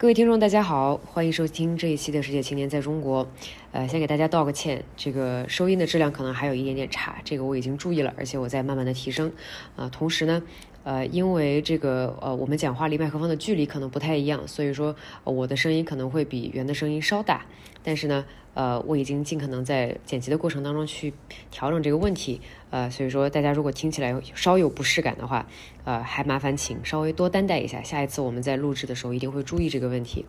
[0.00, 3.24] 各位听众，大家好，欢迎收听这一期的《世界青年在中国》。
[3.72, 9.32] 呃，先给大家道个歉，这个收音的质量可能还有一点点差，这个我已经注意了，而且我在慢慢的提升。
[9.74, 10.40] 啊，同时呢，
[10.84, 17.44] 呃，因为这个呃，我们讲话离麦克风的距离可能不太一样，所以说我的声音可能会比圆的声音稍大。
[17.82, 18.24] 但是呢，
[18.58, 21.14] 呃，我已经尽可能在剪辑的过程当中去
[21.48, 22.40] 调整这个问题。
[22.70, 25.46] 呃，所以说大家如果听起来稍有不适感的话，
[25.84, 30.26] 呃，还麻烦请稍微多担待一下，下一次我们在录制的时候一定会注意这个问题。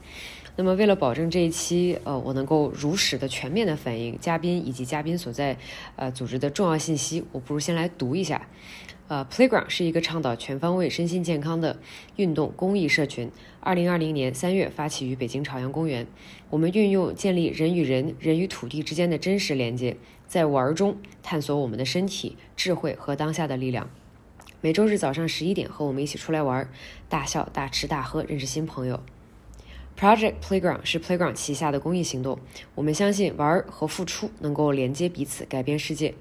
[0.55, 5.57] 那么为了保证这一期呃我能够如实的全面的反映嘉宾以及嘉宾所在
[5.96, 8.47] 呃组织的重要信息，我不如先来读一下。
[9.09, 11.79] 呃，Playground 是一个倡导全方位身心健康的
[12.18, 13.32] 运动公益社群。
[13.59, 16.05] 二零二零年三月发起于北京朝阳公园。
[16.51, 23.89] 我们运用建立人与人、人与土地之间的真实连接，在玩中探索我们的身体、智慧和当下的力量。
[24.61, 26.69] 每周日早上十一点，和我们一起出来玩，
[27.10, 29.01] 大笑、大吃、大喝，认识新朋友。
[29.99, 32.38] Project Playground 是 Playground 旗下的公益行动。
[32.75, 36.13] 我们相信玩和付出能够连接彼此，改变世界。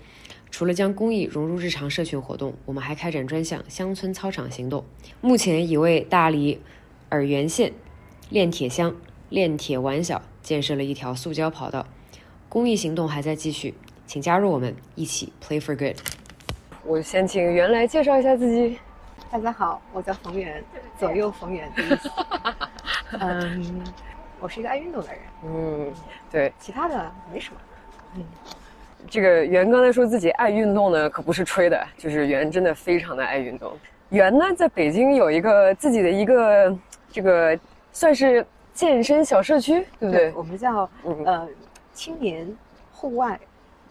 [0.50, 4.84] 除了将公益融入日常社群活动，我们还开展专项乡村操场行动。
[5.20, 6.60] 目前已为大理
[7.10, 7.72] 洱源县
[8.30, 8.94] 炼铁乡
[9.28, 11.86] 炼铁完小建设了一条塑胶跑道。
[12.48, 13.74] 公益行动还在继续，
[14.06, 15.98] 请加入我们，一起 Play for Good。
[16.84, 18.78] 我先请袁来介绍一下自己。
[19.30, 20.64] 大家好，我叫冯源，
[20.98, 22.10] 左右逢源的意思。
[23.20, 23.84] 嗯，
[24.40, 25.20] 我是一个爱运动的人。
[25.44, 25.92] 嗯，
[26.30, 27.60] 对，其他的没什么。
[28.16, 28.24] 嗯。
[29.06, 33.72] 这个袁刚才说自己爱运动呢，可不是吹的，就是袁真的非常的爱运动。
[34.10, 36.76] 袁呢，在北京有一个自己的一个
[37.10, 37.58] 这个
[37.92, 40.32] 算是健身小社区，对不对？
[40.34, 40.88] 我们叫
[41.24, 41.48] 呃
[41.92, 42.50] 青年
[42.92, 43.38] 户外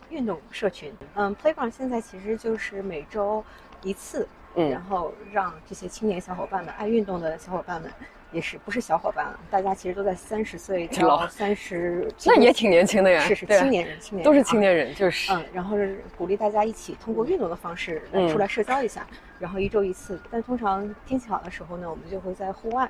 [0.09, 0.91] 运动社群。
[1.15, 3.43] 嗯，Playground 现在其实就是每周
[3.83, 7.91] 一次，嗯，然后让这些青年小伙伴们、爱运动的小伙伴们。
[8.37, 9.39] 也是不是小伙伴了？
[9.49, 13.19] 大家其实都在三十岁到三十， 那也挺年轻的呀。
[13.21, 17.99] 是是，青年人，青年人都是青年人，就是嗯，然后是鼓励大家一起通过运动的方式
[18.31, 19.07] 出来社交一下，
[19.39, 20.19] 然后一周一次。
[20.29, 22.89] 但通常天气好的时候呢，我们就会在户外，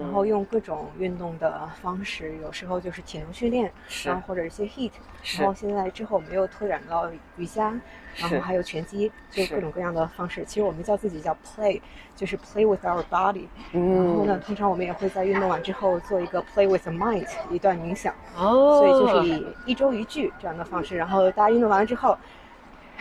[0.00, 3.72] 然后用各种运动的方式，有时候就是体能训练，
[4.04, 4.92] 然后或者一些 heat，
[5.38, 7.74] 然后现在之后我们又拓展到瑜伽。
[8.16, 10.44] 然后还有拳击，就各种各样的方式。
[10.44, 11.80] 其实我们叫自己叫 play，
[12.16, 13.46] 就是 play with our body。
[13.72, 13.98] 嗯。
[13.98, 18.12] 然后呢，通常我们也会在运动完之后做一个 play with the mind 一段冥想。
[18.36, 18.80] 哦。
[18.80, 22.18] 所以就是以一周一句这样的方式，然后大家运动完了之后，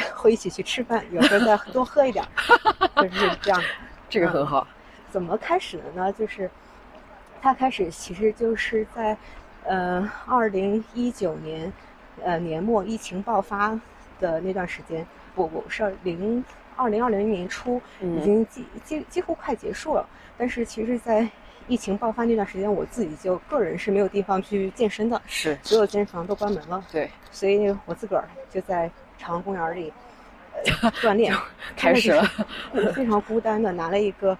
[0.16, 2.26] 会一起去吃饭，有时候再多喝一点，
[2.98, 3.62] 就是这样。
[4.10, 4.68] 这个很好。
[5.12, 6.12] 怎么开始的呢？
[6.14, 6.50] 就是
[7.42, 9.18] 他开始其实就是在
[9.66, 11.72] 呃二零一九年
[12.24, 13.80] 呃年末疫情爆发。
[14.22, 16.44] 的那段时间，不不是零
[16.76, 20.06] 二零二零年初，已经几几几乎快结束了。
[20.38, 21.26] 但是其实，在
[21.70, 26.84] 疫情爆发那段时间，我自己就个人是没有地方去健身的，是所有健身房都关门了。
[26.92, 29.94] 对，所以我自个儿就在朝阳公园里
[31.02, 31.34] 锻炼，
[31.78, 32.24] 开始了，
[32.94, 34.38] 非常孤单的拿了一个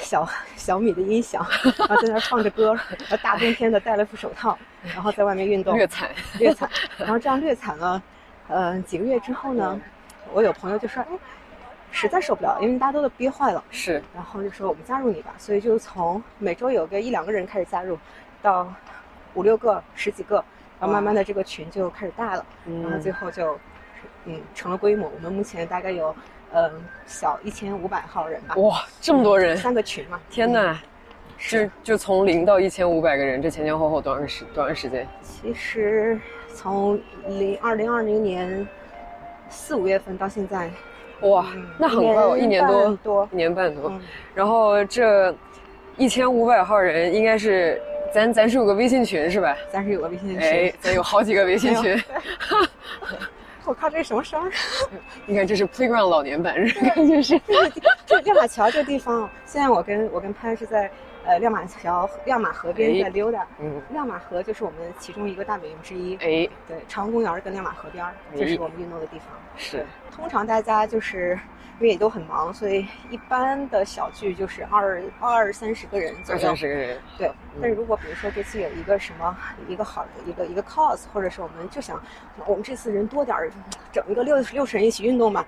[0.00, 1.44] 小小米的音响，
[1.76, 6.08] 然后在那放着歌，然后大冬天的戴了副手套，然后在外面运动，略惨，
[6.38, 8.00] 略惨，然后这样略惨了。
[8.46, 9.78] 呃，几个月之后呢，
[10.32, 11.18] 我有朋友就说：“哎，
[11.90, 15.34] 实在受不了，因为大家都都憋坏了。”是，然后就说我们加入你吧。
[15.38, 17.98] 所以就从每周有个一两个人开始加入，
[18.42, 18.72] 到
[19.34, 20.36] 五六个、十几个，
[20.78, 22.44] 然后慢慢的这个群就开始大了，
[22.82, 23.58] 然后最后就
[24.24, 25.10] 嗯成了规模。
[25.14, 26.14] 我们目前大概有
[26.52, 26.70] 嗯
[27.06, 28.54] 小一千五百号人吧。
[28.56, 29.56] 哇，这么多人！
[29.56, 30.20] 三个群嘛。
[30.30, 30.80] 天哪！
[31.38, 35.06] 就就从零到一千五百个人，这前前后后多长时多长时间？
[35.22, 36.18] 其实。
[36.54, 38.66] 从零二零二零年
[39.48, 40.68] 四五月份到现在，
[41.22, 41.46] 哇，
[41.78, 43.92] 那很快哦，一年多多，一年半多。
[44.34, 45.34] 然后这
[45.96, 47.80] 一千五百号人，应该是
[48.14, 49.56] 咱咱是有个微信群是吧？
[49.70, 52.00] 咱是有个微信群，哎，咱有好几个微信群。
[53.66, 54.50] 我靠这什么声？
[55.26, 56.54] 你看这是 Playground 老年版，
[56.94, 57.38] 感觉是。
[58.06, 60.90] 这这马桥这地方，现在我跟我跟潘是在。
[61.28, 63.46] 呃，亮马桥、亮马河边在溜达。
[63.58, 66.14] 嗯，亮马河就是我们其中一个大本营之一。
[66.16, 68.02] 哎，对，朝阳公园跟亮马河边
[68.34, 69.26] 就是我们运动的地方。
[69.54, 71.38] 是，通常大家就是。
[71.80, 76.40] 因为也都很忙，所以一般的小聚就是二二三十个人左右。
[76.40, 77.30] 二三十个人，对。
[77.60, 79.36] 但是如果比如说这次有一个什么
[79.68, 82.02] 一个好的一个一个 cause，或者是我们就想
[82.46, 83.48] 我们这次人多点儿，
[83.92, 85.44] 整一个六六十人一起运动嘛，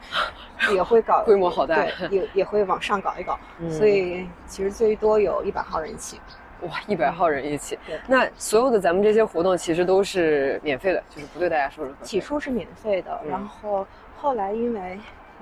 [0.73, 3.37] 也会搞 规模好大，对，也也会往上搞一搞。
[3.69, 6.21] 所以其实最多有一百号人一起。
[6.61, 7.77] 哇，一百号人一起。
[7.85, 7.99] 对。
[8.07, 12.05] 那所有的咱们这些活动其实都是免费的，就是不对大家收任何。
[12.05, 13.85] 起初是免费的，然后
[14.17, 14.97] 后来因为。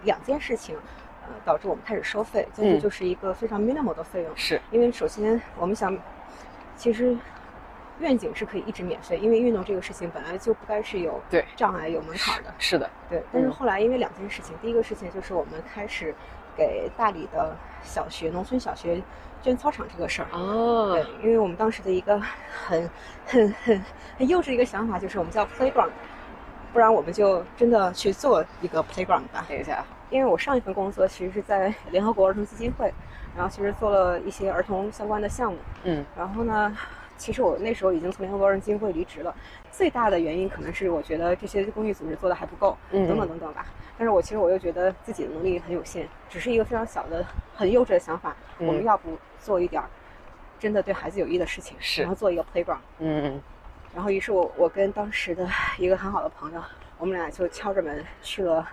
[0.05, 0.77] 两件事情，
[1.23, 4.33] 呃，导致我们开始收费，这就是一个非常 minimal 的费用。
[4.37, 5.97] 是，因为首先我们想
[6.77, 7.17] 其实
[7.99, 12.55] 愿景是可以一直免费，因为运动这个事情本来就不该是有对障碍、有门槛的。
[12.59, 13.23] 是的，对。
[13.33, 16.15] 但是后来因为两件事情，第一个事情就是我们开始
[16.57, 19.03] 给大理的小学、农村小学
[19.43, 20.29] 捐操场这个事儿。
[20.33, 20.93] 哦。
[20.93, 22.89] 对，因为我们当时的一个很
[23.27, 23.85] 很很
[24.17, 25.91] 很幼稚的一个想法就是我们叫 playground，
[26.79, 29.45] 不然我们就真的去做一个 playground 吧。
[29.49, 32.95] 等一下，因为我上一份工作其实是在联合国儿童基金会，
[33.35, 35.59] 然后其实做了一些儿童相关的项目。
[35.83, 36.07] 嗯。
[36.17, 36.79] 然后呢？
[37.17, 39.35] 其实我那时候已经从联合国儿童基金会离职了，
[39.73, 43.67] 最大的原因可能是我觉得这些公益组织做的还不够，嗯等等等等吧。
[43.99, 47.27] 但是我其实我又觉得自己的能力很有限，只是一个非常小的、
[47.57, 48.37] 很幼稚的想法。
[48.59, 49.89] 我们要不做一点儿
[50.61, 52.79] 真的对孩子有益的事情，然后做一个 playground。
[53.01, 53.43] 嗯。
[53.99, 55.45] 然后于是我我跟当时的
[55.77, 56.63] 一个很好的朋友，
[56.99, 58.65] 我们俩就敲着门去了，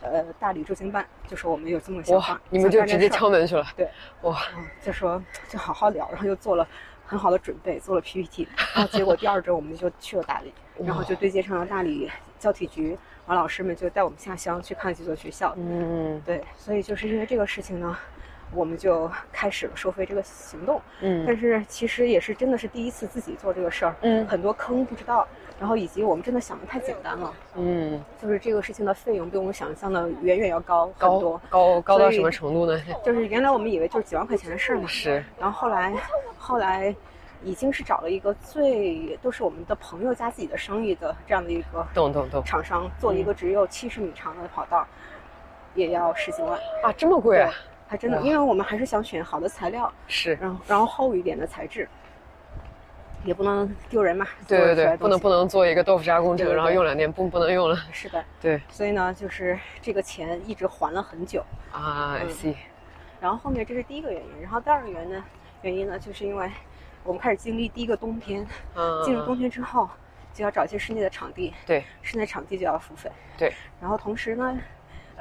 [0.00, 2.40] 呃，大理驻京办，就说我们有这么个想法。
[2.50, 3.64] 你们就直接敲门去了？
[3.76, 3.88] 对。
[4.22, 4.36] 哇。
[4.84, 6.66] 就说就好好聊，然后又做了。
[7.06, 10.52] 很好的准备，做了 PPT，然后结果第二周我们就去了大理，
[10.84, 12.88] 然后就对接上了大理教体局，
[13.24, 15.54] 然后老师们就带我们下乡去看几所学校。
[15.56, 17.96] 嗯，对，所以就是因为这个事情呢，
[18.54, 20.80] 我们就开始了收费这个行动。
[21.00, 25.26] 嗯，但是其实也是真的是第一次自己做这个事儿，嗯，很多坑不知道，
[25.58, 27.32] 然后以及我们真的想的太简单了。
[27.56, 32.80] 嗯，就是这个事情的费用比我们想象的远远要高很多，高高到什么程度呢？
[33.04, 35.94] 就是原来我们以为就是几万块钱的事儿嘛，是，然后后来
[36.38, 36.94] 后来。
[37.44, 44.86] 已经是找了一个最都是我们的朋友加自己的生意的这样的一个懂懂懂厂商做一个只有七十米长的跑道，
[45.74, 46.52] 也要十几万
[46.84, 47.50] 啊，这么贵啊！
[47.92, 51.86] 还真的，因为我们还是想选好的材料，是，然后然后厚一点的材质，
[53.22, 54.26] 也不能丢人嘛。
[54.48, 57.76] 对对对，不能不能做一个豆腐渣工程，然后用两年不不能用了。
[57.92, 58.58] 是的， 对。
[58.70, 62.16] 所以呢，就是这个钱一直还了很久啊。
[62.18, 62.54] I see。
[63.20, 65.24] 然后后面这是第一个原因，然后第二个原因呢，
[65.60, 66.50] 原因呢，就是因为。
[67.04, 68.46] 我们开始经历第一个冬天，
[68.76, 69.90] 嗯进入冬天之后，
[70.32, 71.52] 就要找一些室内的场地。
[71.66, 73.10] 对，室内场地就要付费。
[73.36, 74.56] 对，然后同时呢，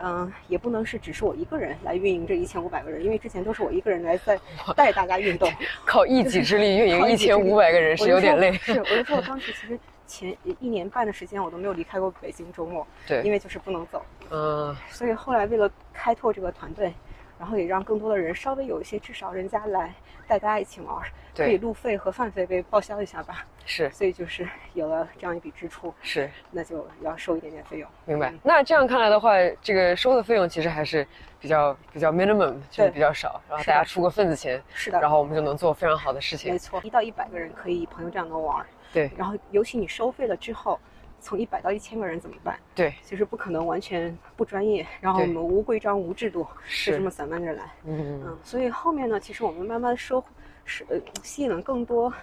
[0.03, 4.39] 嗯，也不能是只是我一个人来运营这一千五百个人，因为之前都是我一个人来在
[4.75, 5.51] 带大家运动，
[5.85, 8.51] 靠一己之力运营 一千五百个人是有点累。
[8.63, 14.03] 是，我就说我当时其实前一年半的时间我都没有离开过北京周末，对，因为就是不能走。
[14.29, 16.93] 嗯，所以后来为了开拓这个团队，
[17.39, 19.93] 然后也让更多的人稍微有一些，至少人家来
[20.31, 21.03] 带大家一起玩。
[21.33, 23.45] 可以路费和饭费被报销一下吧？
[23.65, 27.89] 是，所以就是有了这样一笔支出，是，那就要收一点点费用。
[28.05, 28.33] 明白。
[28.43, 29.31] 那这样看来的话，
[29.61, 31.07] 这个收的费用其实还是
[31.39, 36.51] 比较比较 minimum，就是比较少，然后大家出个份子钱，是的，然后我们就能做非常好的事情。
[36.51, 38.65] 没错，一到一百个人可以朋友这样能玩。
[38.93, 39.09] 对。
[39.17, 40.77] 然后尤其你收费了之后，
[41.21, 42.59] 从一百到一千个人怎么办？
[42.75, 47.63] 对，其实不可能完全不专业，然后我们无规章无制度，是这么散漫着来。
[47.85, 48.37] 嗯嗯。
[48.43, 50.21] 所以后面呢，其实我们慢慢收。
[50.63, 52.13] 是呃，吸引了更多，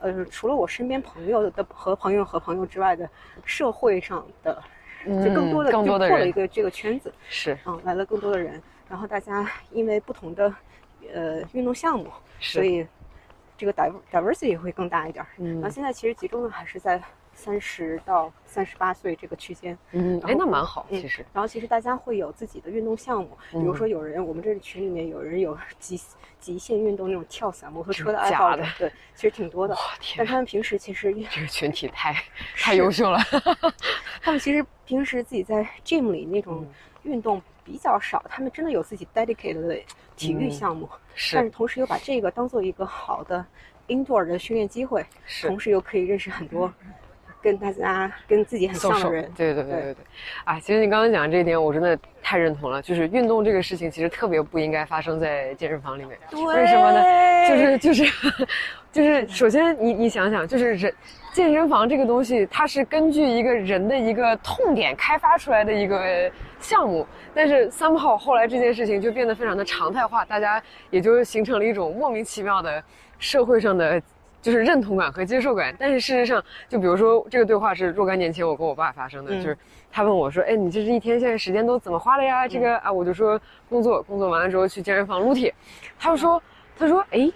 [0.00, 3.08] 呃，除了我身边朋友的和朋友和朋友之外的
[3.42, 4.62] 社会上的，
[5.06, 10.54] 就更多的更多的人了一个这个圈子是嗯，来了更多的人，然后大家因为不同的
[11.12, 12.86] 呃运动项目，所以
[13.56, 13.72] 这个
[14.12, 15.24] diversity 会更大一点。
[15.38, 17.02] 嗯，然后现在其实集中的还是在。
[17.36, 21.24] 三十到三十八岁这个区间，嗯，哎，那蛮好，其实。
[21.32, 26.00] 然后其实大家会有自己的运动项目，比如说有人，我们这群里面有人有 极
[26.40, 29.76] 极限运动那种跳伞、摩托车的爱好的，对，其实挺多的。
[30.16, 32.14] 但他们平时其实 这个群体太
[32.56, 33.20] 太优秀了。
[34.22, 36.66] 他们其实平时自己在 gym 里那种
[37.02, 39.78] 运动比较少，他们真的有自己 dedicated 的
[40.16, 41.36] 体育项目，是。
[41.36, 43.44] 但是同时又把这个当做一个好的
[43.88, 45.46] indoor 的训练机会，是。
[45.46, 46.72] 同时又可以认识很多。
[47.46, 49.96] 跟大家跟自己很像的人，对对对对对，
[50.42, 52.82] 啊，其实你刚刚讲的这一点，我真的太认同了。
[52.82, 56.18] 就是运动这个事情，其实特别不应该发生在健身房里面。
[56.32, 57.48] 为什么呢？
[57.48, 58.48] 就是就是
[58.90, 60.92] 就是，首先你你想想，就是人
[61.32, 67.06] 健身房这个东西，它是根据一个人的一个痛点开发出来的一个项目。
[67.32, 70.60] 但是 somehow 后来这件事情就变得非常的常态化，大家
[70.90, 72.82] 也就形成了一种莫名其妙的
[73.20, 74.02] 社会上的。
[74.46, 79.58] 就是认同感和接受感，但是事实上，就比如说这个对话是若干年前我跟我爸发生的，就是
[79.90, 85.52] 他问我说：“哎，你这是一天现在时间都怎么花的呀？”这个啊，我就说工作，工作完了之后去健身房撸铁。
[85.98, 86.40] 他就说
[86.78, 87.28] ：“他说，哎，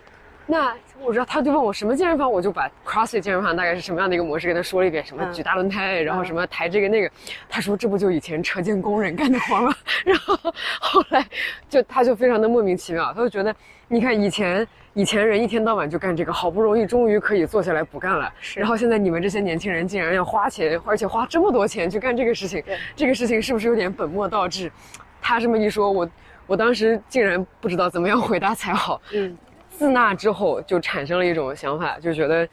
[0.46, 7.10] 那我知道。”他就问我什么健身房，我就把 CrossFit 健身房大概是什么样的一个模式跟他说了一遍，什么举大轮胎，然后什么抬这个那个。
[7.48, 9.74] 他说：“这不就以前车间工人干的活吗？”
[10.06, 10.36] 然后
[10.80, 11.26] 后来
[11.68, 13.52] 就他就非常的莫名其妙，他就觉得，
[13.88, 14.64] 你看以前。
[14.94, 18.32] 以前人一天到晚就干这个，好不容易终于可以坐下来不干了。
[18.56, 22.62] 然后现在你们这些年轻人竟然要花钱，而且花这么多钱去干这个事情，
[22.96, 24.70] 这个事情是不是有点本末倒置？
[25.22, 26.10] 他这么一说，我
[26.46, 29.00] 我当时竟然不知道怎么样回答才好。
[29.12, 29.36] 嗯，
[29.68, 32.48] 自那之后就产生了一种想法，就觉得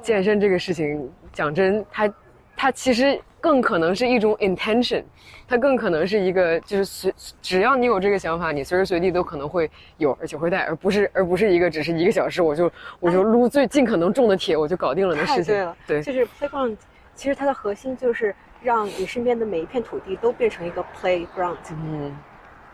[0.00, 2.14] 健身这个事情，讲真，它
[2.56, 5.02] 它其实更可能是一种 intention，
[5.48, 9.68] 它更可能是一个就是随只要你有这个想法，你随时随地都可能会
[9.98, 12.70] 有，而且会带，而不是而不是一个只是一个小时我就
[13.00, 15.46] 我就撸最尽可能重的铁我就搞定了的事情。
[15.46, 16.76] 对了，对，就是 playground，
[17.16, 18.32] 其实它的核心就是
[18.62, 21.56] 让你身边的每一片土地都变成一个 playground。
[21.72, 22.16] 嗯。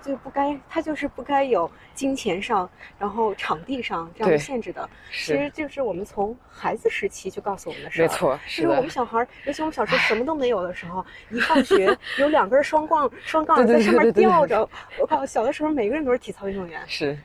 [0.09, 4.89] 就不该，它就是不该有金钱上，然后场地上这样的限制的。
[5.13, 8.07] 其实就是我们从孩子时期就告诉我们的事儿。
[8.07, 14.67] 没错，是我们小孩，尤其我们小时候什么都没有的时候，一放学 有两根双杠，双杠在上面吊着。
[14.99, 16.81] 我靠，小的时候每个人都是体操运动员。
[16.87, 17.19] 是。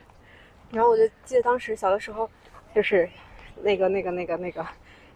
[0.70, 2.28] 然后我就记得当时小的时候，
[2.74, 3.08] 就是
[3.62, 4.66] 那个那个那个那个，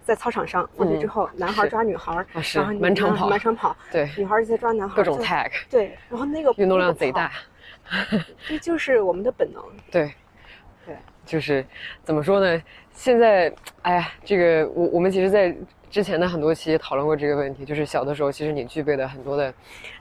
[0.04, 3.76] 在操场上放学之后，男孩抓女孩，然后满场跑，满场跑。
[3.92, 4.08] 对。
[4.16, 4.96] 女孩在抓男孩。
[4.96, 5.50] 各种 tag。
[5.68, 7.30] 对，然后那个运动量贼大。
[8.48, 9.62] 这就是我们的本能。
[9.90, 10.12] 对，
[10.86, 11.64] 对，就是
[12.02, 12.62] 怎么说呢？
[12.92, 13.52] 现在，
[13.82, 15.54] 哎呀，这个我我们其实，在
[15.88, 17.64] 之前的很多期讨论过这个问题。
[17.64, 19.54] 就是小的时候，其实你具备的很多的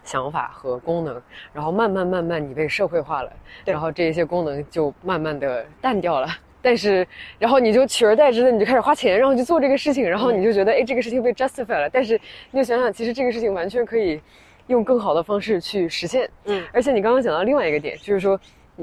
[0.03, 1.21] 想法和功能，
[1.53, 3.31] 然后慢慢慢慢你被社会化了，
[3.65, 6.27] 然后这一些功能就慢慢的淡掉了。
[6.59, 11.89] 但是，然后你就取而代之的，你就开始花钱，然后去做这个事情，然后你就觉得，哎，这个事情被 justify 了。
[11.89, 12.19] 但是，
[12.51, 14.19] 你就想想，其实这个事情完全可以。
[14.67, 18.39] 用更好的方式去实现，嗯，而且你刚刚讲到另外一个点，就是说，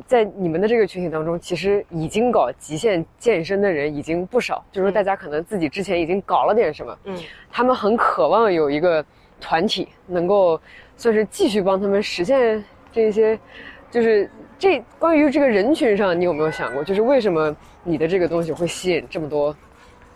[0.06, 7.18] 在你们的这个群体当中，其实已经搞极限健身的人已经不少，就是说大家可能自己之前已经搞了点什么，嗯，
[7.50, 9.04] 他们很渴望有一个
[9.40, 10.58] 团体能够
[10.96, 13.38] 算是继续帮他们实现这些，
[13.90, 19.54] 就是这关于这个人群上，你有没有想过，就是为什么你的这个东西会吸引这么多，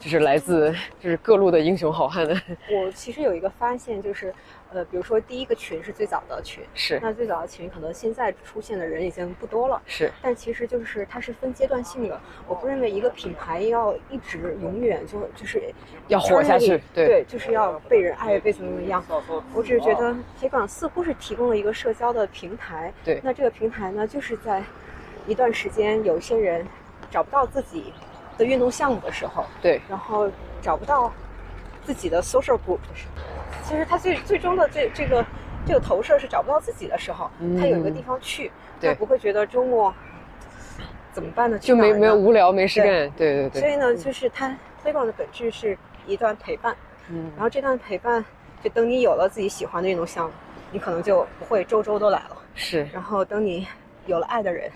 [0.00, 2.34] 就是来自就是各路的英雄好汉的？
[2.72, 4.32] 我其实有一个发现，就是。
[4.70, 12.20] 呃，比如说第一个群是最早的群，是那最早的群可能现在出现的人已经不多了，是，但其实就是它是分阶段性的。
[12.46, 15.72] 我不认为一个品牌要一直永远就就是
[16.08, 19.02] 要活下去，对，就是要被人爱，被怎么怎么样。
[19.54, 24.62] 我只是觉得铁管似乎是提供了一个社交的平台，对，那这个平台呢，就是在
[25.26, 26.66] 一段时间有一些人
[27.10, 27.92] 找不到自己
[28.36, 31.10] 的运动项目的时候，对，然后找不到
[31.86, 33.17] 自己的 social group 的时候。
[33.68, 35.22] 其实他最最终的这这个
[35.66, 39.94] 这个投射是找不到自己的时候，他有一个地方去，他不会觉得周末
[41.12, 41.58] 怎么办呢？
[41.58, 43.60] 就没没有无聊没事干，对对对。
[43.60, 46.74] 所以呢，就是他推广的本质是一段陪伴，
[47.10, 48.24] 嗯，然后这段陪伴，
[48.62, 50.32] 就等你有了自己喜欢的运动项目，
[50.72, 52.88] 你可能就不会周周都来了，是。
[52.90, 53.66] 然后等你
[54.06, 54.72] 有了爱的人，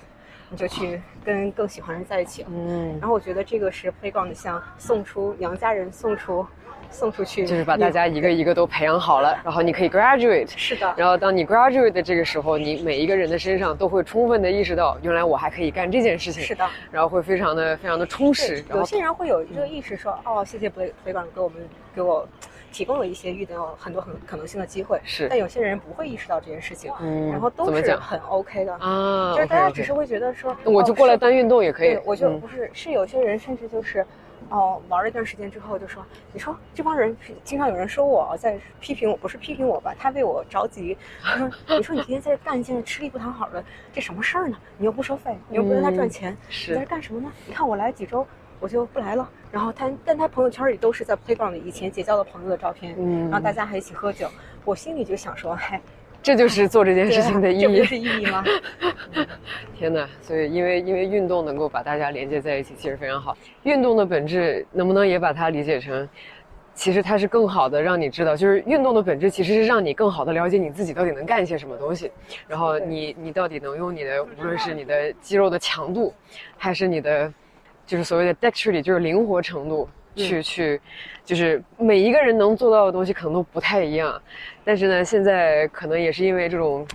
[0.52, 2.98] 你就去跟更喜欢的人在一起了，嗯。
[3.00, 6.46] 然后我觉得这个是 Playground，像送出娘家人，送出。
[6.90, 10.50] 送出去就是把大家一个一个都培养好了，然后你可以 graduate。
[10.54, 10.92] 是的。
[10.94, 16.42] 然后当你 graduate 的这个时候，你每一个人的身上都会充分的意识到，原来我还可以干这件事情。
[16.42, 16.68] 是的。
[16.90, 18.62] 然后会非常的非常的充实。
[18.68, 22.28] 有些人会有一个意识说，哦，谢谢北北港给我们给我
[22.72, 25.00] 提供了一些遇到很多很可能性的机会。
[25.04, 25.28] 是。
[25.28, 29.34] 但有些人不会意识到这件事情，嗯，然后都是很 OK 的啊。
[29.34, 31.96] 就是大家只是会觉得说，我就过来单运动也可以。
[32.04, 34.04] 我就不是，是有些人甚至就是。
[34.48, 39.94] 哦，玩了一段时间之后，就说：“你说这帮人经常有人说我在批评我，不是批评我吧？
[39.98, 40.98] 他为我着急。
[41.22, 43.64] 他说：你说你天天在这干，一件吃力不讨好的，
[43.94, 44.58] 这什么事儿呢？
[44.76, 46.36] 你又不收费，你又不让他赚钱，
[46.68, 47.32] 你在这干什么呢？
[47.46, 48.26] 你看我来几周，
[48.62, 49.28] 我就不来了。
[49.50, 54.28] 然后他，但他朋友圈里都是在 Playground 以前结交的朋友的照片，嗯然后大家还一起喝酒。
[54.64, 55.80] 我心里就想说，嗨。”
[56.22, 58.44] 这就是做这件事情的意义，这是意义吗？
[59.76, 60.08] 天哪！
[60.20, 63.36] 所以，因为因为运动能够把大家连接在一起，其实非常好。
[63.64, 66.08] 运动的本质能不能也把它理解成，
[66.74, 72.12] 其实它是更好的让你知道，就是运动的本质其实是让你更好的了解你自己到底能干一些什么东西，
[72.46, 76.14] 然后你你到底能用你的无论是你的肌肉的强度，
[76.56, 77.32] 还是你的
[77.86, 79.88] 就是所谓的 dexterity，就是灵活程度。
[80.14, 80.78] 去去，
[81.24, 84.20] 就是每一个人能做到的东西可能都不太一样，
[84.62, 86.86] 但是呢，现在可能也是因为这种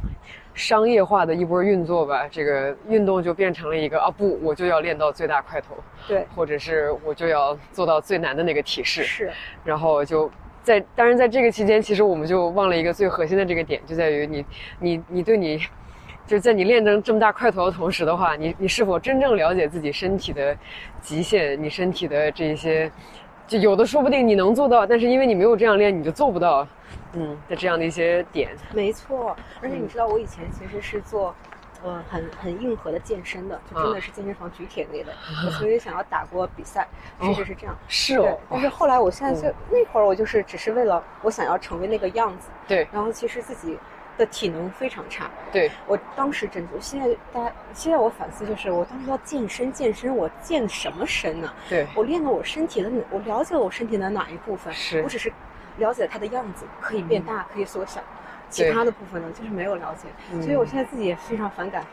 [0.53, 5.75] 商业化的一波运作吧，这个运动就变成了一个啊不，我就要练到最大块头，
[6.08, 9.32] 对，或者是我就要做到最难的那个体式，是，
[9.65, 10.29] 然后就
[10.62, 14.46] 在当然在这个期间，其实我们就忘了一个最核心的这个点，就在于你
[14.79, 15.60] 你你对你。
[16.27, 20.55] 就是在你练成这么大块头的同时的话，你你是否真正了解自己身体的
[21.00, 21.62] 极限？
[21.63, 22.91] 你身体的这些，
[23.48, 26.67] 就有的说不定你能做到，但是因为你没有这样练，你就做不到。
[27.13, 28.50] 嗯，的这样的一些点。
[28.74, 31.34] 没错，而且你知道，我以前其实是做，
[31.81, 35.13] 呃，很很硬核的健身的，就真的是健身房举铁类的。
[35.48, 36.86] 我曾经想要打过比赛，
[37.22, 37.74] 甚至是这样。
[37.88, 38.38] 是哦。
[38.50, 42.50] 但是后来，我现在就那会儿，我就是只是为了我想要成为那个样子。
[42.67, 42.86] 对。
[42.91, 43.79] 然后其实自己。
[44.17, 45.29] 的体能非常差。
[45.51, 51.53] 对我当时真的，现在大家现在我反思就是，我当时要健身健身，我健什么身呢？
[51.69, 54.74] 对我练了我身体的，我了解了我身体的哪一部分？
[54.74, 55.31] 是我只是
[55.77, 58.01] 了解它的样子，可以变大，可以缩小，
[58.50, 60.41] 其他的部分呢，就是没有了解。
[60.41, 61.86] 所以我现在自己也非常反感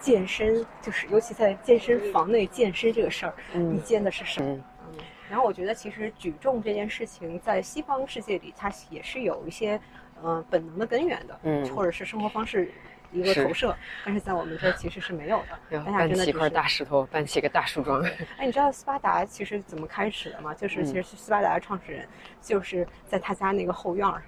[0.00, 4.58] 健身，就是尤其在健身房内健身这个事儿，你健的是什么？
[4.86, 9.78] 嗯，然后我觉得其实举重这件事情在西方世界里，它也是有一些。
[10.24, 12.72] 嗯，本能的根源的，嗯，或者是生活方式
[13.12, 15.82] 一个投射，但是在我们这儿其实是没有的。
[15.82, 18.02] 搬起一块大石头，搬起一个大树桩。
[18.38, 20.54] 哎，你知道斯巴达其实怎么开始的吗？
[20.54, 22.08] 就是其实斯巴达的创始人
[22.40, 24.22] 就是在他家那个后院儿，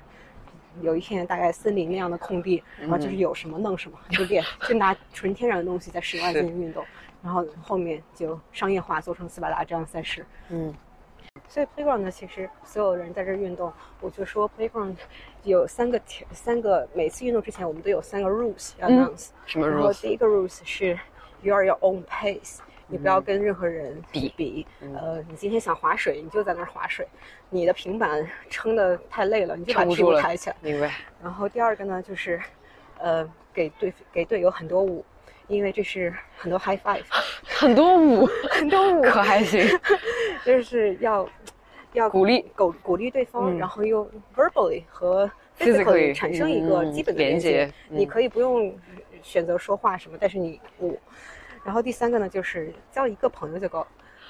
[0.83, 6.85] 有一片大概森林那样的空地，然后就是有什么弄什么，就练， 就拿纯天然的东西在室外进行运动，
[7.23, 10.25] 然后后面就商业化做成斯巴达这样赛事。
[10.51, 10.75] 嗯。
[11.49, 14.97] 所以 playground 呢，其实所有人在这运动，我就说 playground
[15.47, 19.29] 有三个条，三个每次运动之前我们都有三个 rules 要 announce。
[19.47, 19.71] 什么 rules？
[19.71, 20.99] 然后第一个 rules 是
[21.41, 24.67] you are your own pace，你不要跟任何人比比。
[24.81, 27.07] 呃，你今天想划水，你就在那儿划水。
[27.49, 30.57] 你的平板撑的太累了，你就把屁股抬起来。
[30.61, 30.93] 明白。
[31.23, 32.41] 然后第二个呢，就是
[32.99, 35.05] 呃，给队给队友很多舞。
[35.49, 37.05] 因为这是很多 high five，
[37.47, 39.65] 很多舞， 很多舞，可还行，
[40.45, 41.25] 就是要
[41.99, 47.73] 要鼓励鼓鼓励对方，然后又 verbally 和 physically 产生一个基本的连接。
[47.89, 48.75] 你可以不用
[49.23, 50.99] 选择说话什么，但是你舞。
[51.65, 53.85] 然后第三个呢，就是交一个朋友就够，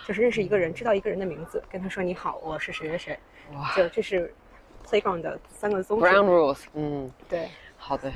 [0.06, 3.18] 就是认识一个人，知道一个人的名字，跟他说你好，我是谁谁谁。
[3.52, 4.32] 哇，就这是
[4.87, 6.06] playground 的三个宗旨。
[6.06, 8.11] Ground rules，嗯，对，好的。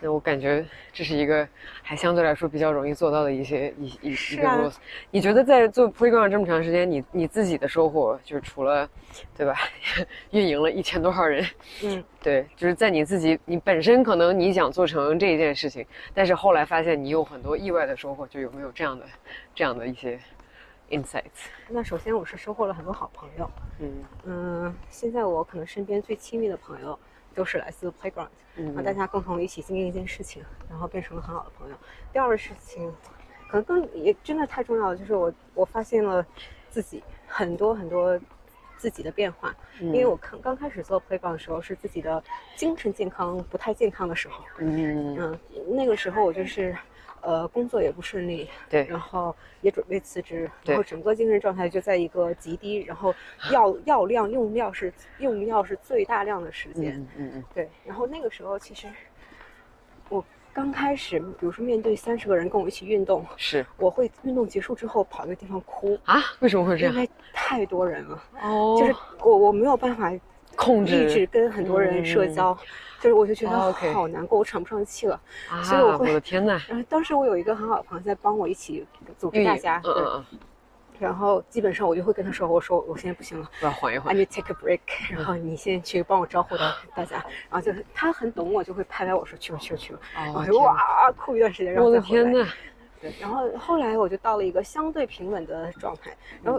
[0.00, 1.48] 那我感觉这是一个
[1.82, 4.74] 还相对来说比较容易做到的一些一一一个 rules。
[5.10, 8.88] 你觉得在做 playground 这么长时间，你你自己的收获就是除了，
[9.36, 9.54] 对吧？
[10.32, 11.44] 运营了一千多号人，
[11.82, 19.06] 嗯， 对，就是在你自己你本身可能你想做成这一件事情，但是后来发现你有很多意外的收获，就有没有这样的
[19.54, 20.20] 这样的一些
[20.90, 21.48] insights？
[21.68, 23.50] 那首先我是收获了很多好朋友，
[23.80, 23.92] 嗯
[24.24, 26.98] 嗯，现在我可能身边最亲密的朋友。
[27.36, 31.76] 都是来自 playground，然后大家共同一起经历一件事情，然后变成了很好的朋友。
[32.12, 32.92] 第二个事情，
[33.48, 36.26] 可能更也真的太重要了，就是我我发现了
[36.70, 38.18] 自己很多很多
[38.78, 39.54] 自己的变化。
[39.80, 42.24] 因为我刚刚开始做 playground 的时候，是自己的
[42.56, 44.42] 精神健康不太健康的时候。
[44.58, 46.74] 嗯嗯，那个时候我就是。
[47.26, 53.12] 呃，工作也不顺利，对，然后也准备辞职，然后整个精神状态就在一个极低，然后
[53.50, 58.86] 药药量用药是用药是最大量的时间，嗯嗯嗯，对，然后那个时候其实
[60.08, 66.22] 我刚开始，比如说面对三十个人跟我一起运动，是，我会运动结束之后跑一个地方哭啊？
[66.38, 66.94] 为什么会这样？
[66.94, 70.12] 因为太多人了，哦，就是我我没有办法
[70.56, 72.56] 控制，一直跟很多人社交。
[72.98, 75.20] 就是我就觉得好难过，我喘不上气了，
[75.62, 76.08] 所以我会。
[76.08, 76.58] 我的天呐。
[76.66, 78.84] 然后当时我有一个很好的朋友在帮我一起
[79.18, 79.92] 组织大家，对。
[80.98, 84.16] 然后基本上我就会跟他说：“我说我现在不行了，我要缓一缓。
[84.16, 84.80] I need take a break。
[85.14, 87.16] 然后你先去帮我招呼到大家。
[87.50, 90.00] 然后就他很懂我，就会拍拍我说去吧去吧去吧。
[90.34, 92.48] 我就哇哭一段时间，然后我的天呐。
[92.98, 96.16] 对，然后后来我就到了一个相对平稳的状态。
[96.42, 96.58] 然后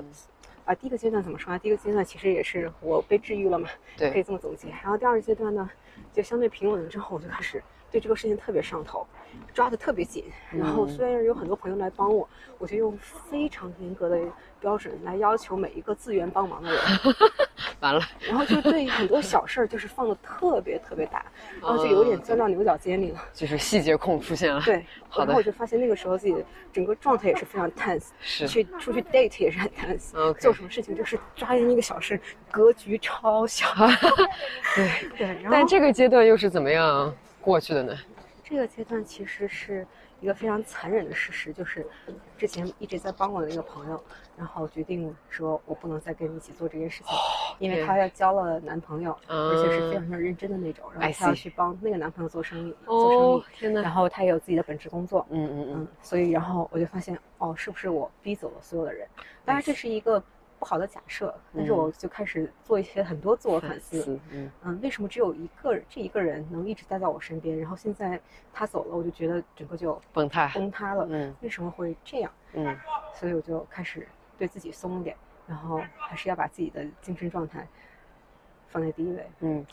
[0.68, 1.58] 啊，第一个阶段怎么说啊？
[1.58, 4.68] 第一个阶段其实也是我被治愈了嘛，对，可以这么总结。
[4.68, 5.70] 然后第二个阶段呢？
[6.14, 9.06] 就相对平稳了之后，我就开始对这个事情特别上头，
[9.54, 10.26] 抓的特别紧。
[10.52, 12.98] 然后虽然有很多朋友来帮我，我就用
[13.30, 14.20] 非常严格的
[14.60, 16.82] 标准来要求每一个自愿帮忙的人。
[17.80, 21.24] 完了，然后就对很多小事儿就是放的特别特别大，
[21.62, 23.24] 然后就有点钻到牛角尖里了。
[23.34, 24.60] 就是细节控出现了。
[24.62, 25.28] 对，好的。
[25.28, 26.36] 然后我就发现那个时候自己
[26.74, 32.20] 整个状态也是非常 tense， 是去出去 date 也是很 tense，做什么事情就是抓紧一个小事，
[32.50, 33.68] 格局超小。
[34.76, 37.14] 对对，但这个阶段又是怎么样
[37.48, 37.98] 过去的呢？
[38.44, 39.88] 这个阶段其实是
[40.20, 41.88] 一个非常残忍的事实，就是
[42.38, 44.04] 之前一直在帮我的那个朋友，
[44.36, 47.14] 然后决定说我不能再跟你一起做这件事情，
[47.60, 59.08] 因为她要交了男朋友，而且是非常非常认真的那种，然后她要去帮那个男朋友做生意，做生意，然后她也有自己的本职工作，嗯嗯嗯，所以然后我就发现，哦，是不是我逼走了所有的人？
[59.46, 60.22] 当然这是一个。
[60.60, 64.20] 不好的假设，但是我就开始做一些很多自我反思。
[64.32, 67.60] 嗯嗯，为什么只有一个这一个人能一直待在我身边？
[67.60, 68.20] 然后现在
[68.52, 71.06] 他走了，我就觉得整个就崩塌崩塌了。
[71.10, 72.32] 嗯，为什么会这样？
[72.54, 72.76] 嗯，
[73.14, 75.16] 所以我就开始对自己松一点，
[75.46, 77.68] 然后还是要把自己的精神状态
[78.68, 79.26] 放在第一位。
[79.42, 79.66] 嗯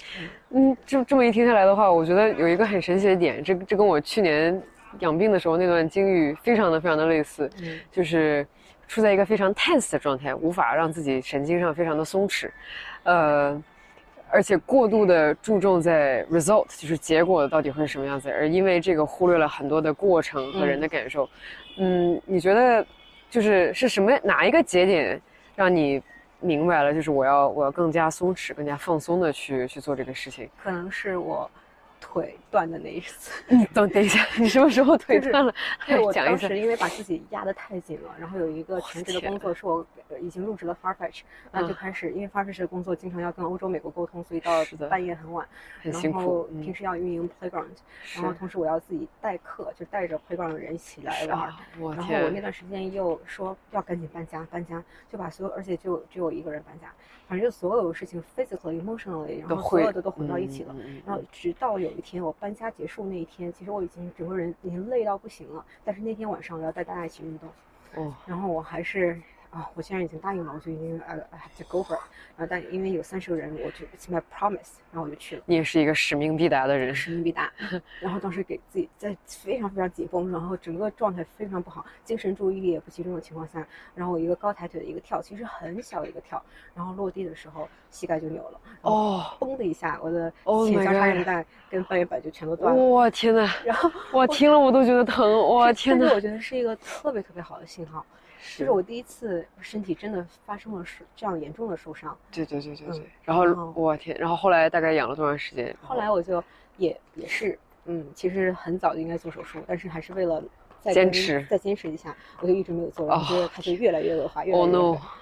[0.50, 4.62] 嗯，这这么一听下来的话，我觉得有一个很神奇的点，这这跟我去年
[4.98, 7.50] 养病的时候那段经历非常的非常的类似，
[7.90, 8.46] 就是。
[8.86, 12.50] 处在一个非常 tense 的状态，无法让自己神经上非常的松弛，
[13.02, 13.62] 呃，
[14.30, 21.28] 而且过度的注重在 result，就是结果到底会是什么样子，而因为这个忽略了很多的过程和人的感受。
[21.78, 22.86] 嗯，你觉得
[23.30, 25.20] 就是是什么哪一个节点
[25.56, 26.02] 让你
[26.40, 30.48] 明白了，就是我要我要更加松弛、更加放松的去去做这个事情？
[30.62, 31.50] 可能是我。
[32.14, 35.52] 腿断的那一次，你等等一下，你什么时候腿断了？
[35.84, 39.84] 对我当时因为把自己压得太紧了，然后有一个全职的工作是我
[40.20, 45.44] 已经入职了 Farfetch，然后就开始因为 Farfetch 的工作经常要跟欧洲、美国沟通，所以到半夜很晚，
[45.82, 46.44] 很辛苦。
[46.62, 47.66] 平时要运营 Playground，
[48.14, 51.52] 然后同时我要自己代课，就带着 Playground 的人一起来玩。
[51.96, 56.92] 然后我那段时间又说要赶紧搬家，搬家就把所有，而且就只有一个人搬家，
[57.26, 60.76] 反正就所有的事情 physically、emotionally，然后所有的都混到一起了。
[61.06, 61.84] 然后直到有。
[61.84, 65.64] 有一天我搬家结束那一天，其实我已经整个人已经累到不行了。
[65.84, 67.48] 但是那天晚上我要带大家一起运动，
[67.96, 69.20] 哦，然后我还是。
[69.54, 71.16] 啊，我既然已经答应了，我就已经呃
[71.56, 71.92] ，to go for。
[72.36, 75.42] 然后但因为有三十个人，我就 it's my promise，然后我就去了。
[75.46, 77.52] 你也是一个使命必达的人，使命必达。
[78.00, 83.64] 然后当时给自己在非常非常紧绷，然后整个状态非常不好，精神注意力也不集中的情况下，
[83.94, 86.42] 然后我一个高抬腿的一个跳，其实很小的一个跳，
[86.74, 90.32] 然后落地的时候膝盖就扭了，哦，嘣的一下，我的
[90.66, 92.84] 前交叉韧带跟半月板就全都断了。
[92.86, 93.48] 哇天呐！
[93.64, 96.10] 然后我听了我都觉得疼， 哇天呐！
[96.12, 98.04] 我觉得是一个特别特别好的信号。
[98.46, 102.16] 这是我第一次身体真的发生了受这样严重的受伤。
[102.30, 103.02] 对对对对对。
[103.24, 105.74] 然后我天，然后后来大概养了多长时间？
[105.82, 106.44] 后来我就
[106.76, 110.42] 也也是，嗯，其实很早就应该做手术，但是还是为了
[110.80, 113.06] 再坚持再坚持一下，我就一直没有做。
[113.06, 115.18] 我觉得它就越来越恶化，越来越恶化。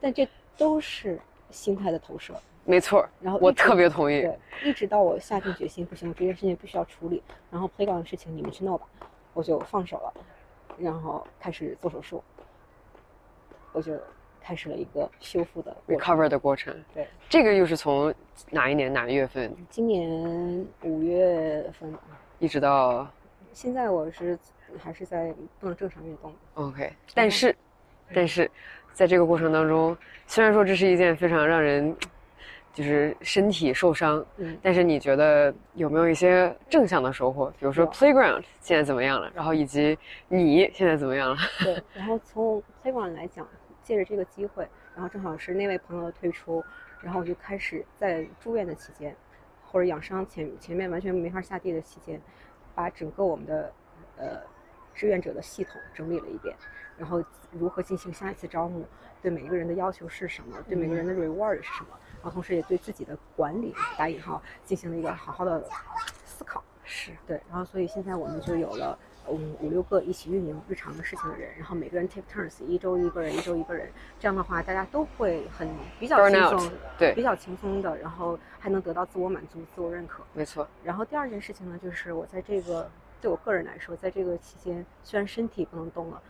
[0.00, 2.34] 但这都是心态的投射。
[2.64, 3.06] 没错。
[3.20, 4.22] 然后我特别同意。
[4.22, 7.22] 对，一直到我下定决心，不行，这件事情必须要处理。
[7.50, 8.86] 然后 playground 的事情你们去弄吧，
[9.34, 10.14] 我就放手了，
[10.78, 12.24] 然后开始做手术。
[13.74, 13.92] 我就
[14.40, 16.72] 开始了一个修复的 recover 的过程。
[16.94, 18.14] 对，这个又是从
[18.50, 19.54] 哪一年哪个月份？
[19.68, 20.08] 今年
[20.82, 21.92] 五月份，
[22.38, 23.06] 一直到
[23.52, 24.38] 现在，我是
[24.78, 26.32] 还是在不能正常运动。
[26.54, 27.56] OK，但是，
[28.14, 28.48] 但是，
[28.92, 31.94] 在这个过程当中，虽然说这是一件非常让人
[32.72, 37.50] 就是身体受伤，嗯，但是你觉得有没有一些正向的收获？
[37.58, 39.32] 比如说 playground 现在怎么样了？
[39.34, 41.36] 然后以及你现在怎么样了？
[41.60, 43.44] 对，然后从 playground 来讲。
[43.84, 46.64] 借着这个机会，然后正好是那位朋友的退出，
[47.00, 49.14] 然后我就开始在住院的期间，
[49.64, 52.20] 或者养伤前前面完全没法下地的期间，
[52.74, 53.72] 把整个我们的
[54.16, 54.40] 呃
[54.94, 56.56] 志愿者的系统整理了一遍，
[56.96, 58.84] 然后如何进行下一次招募，
[59.20, 65.62] 对每一个人的要求是什么，对每个人的 reward 是什么，然后同时也对自己的管理打引号进行了一个好好的
[66.24, 68.98] 思考，是对，然后所以现在我们就有了。
[69.28, 80.22] 五五六个一起运营日常的事情的人，然后每个人 take turns，一周一个人，一周一个人，这样的话大家都会很比较轻松，对，比较轻松的，然后还能得到自我满足、自我认可。
[80.32, 80.68] 没错。
[80.82, 86.22] 然后第二件事情呢，就是我在这个对我个人来说，在这个期间虽然身体不能动了，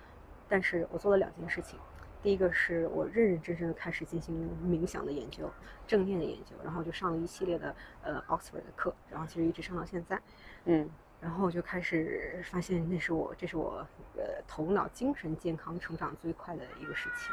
[0.49, 1.79] 但是我做了两件事情。
[2.23, 5.51] 第一个是我认认真真的开始进行冥想的研究、
[5.87, 10.21] 正念的研究，然后就上了一系列的呃 Oxford 的课，然后其实一直上到现在，
[10.65, 10.89] 嗯。
[11.25, 13.79] 然后我就开始发现，那是我，这是我，
[14.15, 17.31] 呃，头脑精神健康成长最快的一个时期。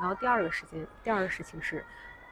[0.00, 1.84] 然后第二个时间，第二个事情是，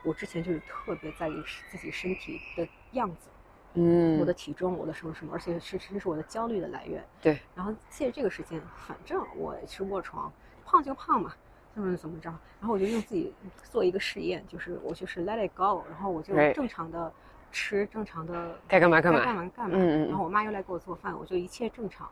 [0.04, 1.34] 我之前就是特别在意
[1.70, 3.28] 自己身体的样子，
[3.74, 7.04] 嗯，我的体重，我的什么什么，而且是这是我的焦虑的来源。
[7.20, 7.38] 对。
[7.54, 10.32] 然后借这个时间，反正我是卧床，
[10.64, 11.34] 胖就胖嘛，
[11.74, 12.30] 怎么怎么着。
[12.58, 13.34] 然后我就用自己
[13.70, 17.12] 做一个试验，就是我就是 let it go，然后我就正常的。
[17.52, 19.76] 吃正常的，该干嘛干嘛，干嘛干嘛。
[19.78, 20.08] 嗯嗯。
[20.08, 22.08] 然后我妈又来给我做饭，我就一切正常。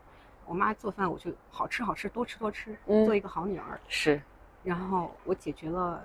[0.47, 3.81] 我妈做饭，我就好吃好吃，多吃多吃，做一个好女儿。
[3.89, 4.21] 是。
[4.63, 6.05] 然后我解决了，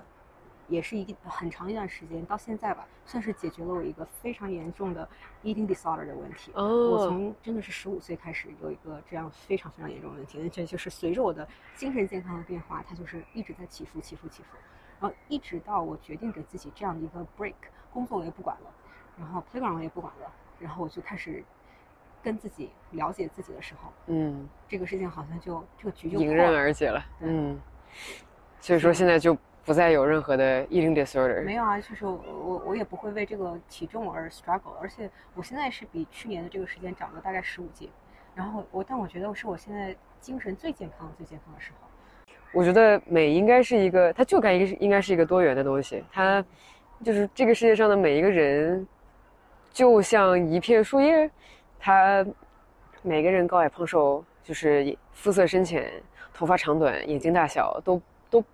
[0.68, 5.08] 也是一很长一段时间，到现在吧，算是解决了我一个非常严重的
[5.42, 6.52] eating disorder 的问题。
[6.54, 6.90] 哦。
[6.90, 14.56] 我从真的是十五岁开始有一个这样非常非常严重的问题，而且就是随着我的精神健康的变化，它就是一直在起伏起伏起伏。
[14.98, 17.52] 然后一直到我决定给自己这样的一个 break，
[17.92, 18.70] 工作我也不管了。
[19.18, 21.42] 然后 playground 也不管了，然后我就开始
[22.22, 27.58] 跟自己了解自己的时候，嗯，这个事情好像就这个局就迎刃而解了，嗯，
[28.60, 31.42] 所以说现在就不再有任何的 eating disorder。
[31.44, 37.88] 没有啊，就是我我我也不会为这个体重而 struggle，而且我现在是比去年的这个时间长了大概十五斤，
[38.34, 41.88] 然后我但我觉得是我现在精神最健康最健康的时候。
[42.52, 46.44] 我觉得美应该是一个，它就该应应该是一个多元的东西，它
[47.02, 48.86] 就是这个世界上的每一个人。
[49.76, 51.30] 就像一片树叶，
[51.78, 52.24] 它
[53.02, 55.92] 每个人高矮胖瘦，就是肤色深浅、
[56.32, 58.44] 头发长短、眼睛大小，都都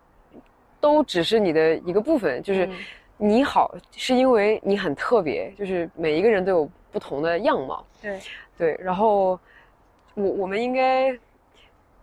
[0.80, 2.42] 都只是你的一个部分。
[2.42, 2.68] 就是
[3.16, 7.86] 你好，是因为你很特别，就是每一个人都有不同的样貌。
[8.02, 8.18] 对
[8.58, 9.38] 对，然后
[10.14, 11.16] 我我们应该，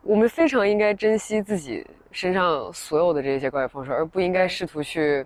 [0.02, 5.26] 我们非常应该珍惜自己身上所有的这些高矮胖瘦，而不应该试图去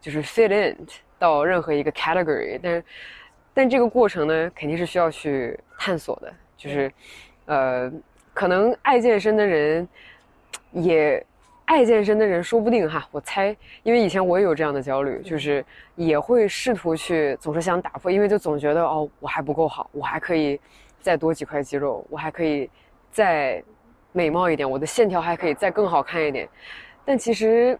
[0.00, 0.86] 就是 fit in
[1.18, 2.58] 到任何一个 category。
[2.62, 2.82] 但
[3.56, 6.30] 但这个过程呢，肯定是需要去探索的。
[6.58, 6.92] 就是
[7.46, 7.90] 呃，
[8.34, 9.88] 可能爱健身的人
[10.72, 11.24] 也。
[11.68, 13.48] 爱健身的人说不定哈，我猜，
[13.82, 15.64] 因为以前我也有这样的焦虑，就是
[15.96, 20.60] 也会试图去，总是想打破，因为就总觉得哦，我还不够好，我还可以
[21.00, 22.70] 再多几块肌肉，我还可以
[23.10, 23.60] 再
[24.12, 26.48] 美貌一点，我的线条还可以再更好看一点。
[27.04, 27.76] 但其实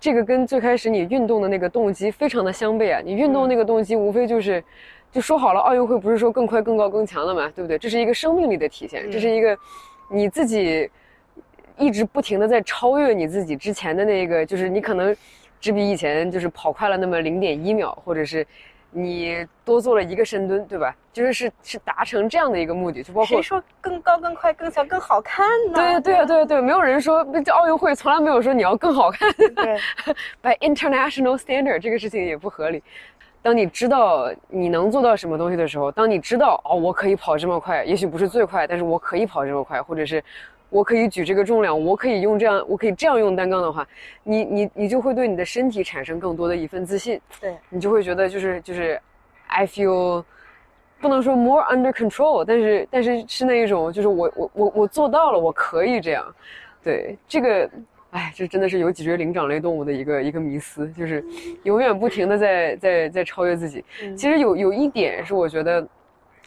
[0.00, 3.00] 这个跟最开始你运动的那个动机非常的相悖啊！
[3.00, 4.60] 你运动那个动机无非就是，
[5.14, 7.78] 就说好了，奥运会不是说更快、更高、更强的嘛，对不对？
[7.78, 9.56] 这是一个生命力的体现，这是一个
[10.10, 10.90] 你自己。
[11.76, 15.12] 一直不停的在超越你自己之前的那个，就是你可能
[15.60, 18.46] 只比以前就是跑快了那么零点一秒，或者是
[18.92, 20.94] 你多做了一个深蹲，对吧？
[21.12, 25.74] 就是是是达成这样的一个目的，就包括谁说更高更快更强更好看呢？
[25.74, 29.32] 对对啊对啊对，没有人说这奥运会从来没有说你要更好看。
[29.32, 29.76] 对，
[30.40, 32.80] by international standard 这个事情也不合理。
[33.44, 40.24] 当你知道你能做到什么东西的时候，当你知道哦我可以跑这么快，也许不是最快，但是我可以跑这么快，或者是。
[40.70, 43.86] 我可以举这个重量，我可以用这样，我可以这样用单杠的话，
[44.24, 47.20] 你你你就会对你的身体产生更多的一份自信。
[47.40, 49.00] 对，你就会觉得就是就是
[49.46, 50.24] ，I feel，
[51.00, 56.34] 不能说 more under control，但是但是是那一种，就是我我我我做到了，我可以这样。
[56.82, 57.70] 对，这个，
[58.14, 61.24] 哎，这真的是有脊椎灵长类动物的一个一个迷思，就是
[61.64, 63.84] 永远不停的在在在超越自己。
[64.16, 65.86] 其实有有一点是我觉得，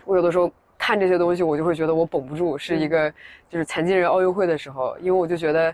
[0.04, 0.52] 我有的时候。
[0.80, 2.56] 看这些东西，我就会觉得我绷不住。
[2.56, 3.12] 是一个
[3.50, 5.74] 就是残疾人奥运会的时候，因为我就觉得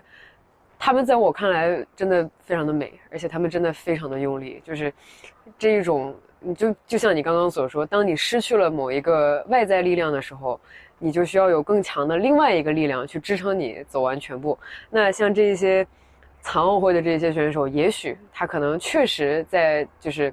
[0.78, 4.62] 他们在我看来真的非常的美，而且他们真的非常的用力。
[4.64, 4.90] 就是
[5.58, 10.58] 这一种，你就就像你刚刚所说，当你失去了某一个外在力量的时候，
[10.98, 14.58] 你就需要有更强的另外一个力量去支撑你走完全部。
[14.90, 15.86] 那像这些
[16.40, 20.32] 残奥会的这些选手，也许他可能确实在就是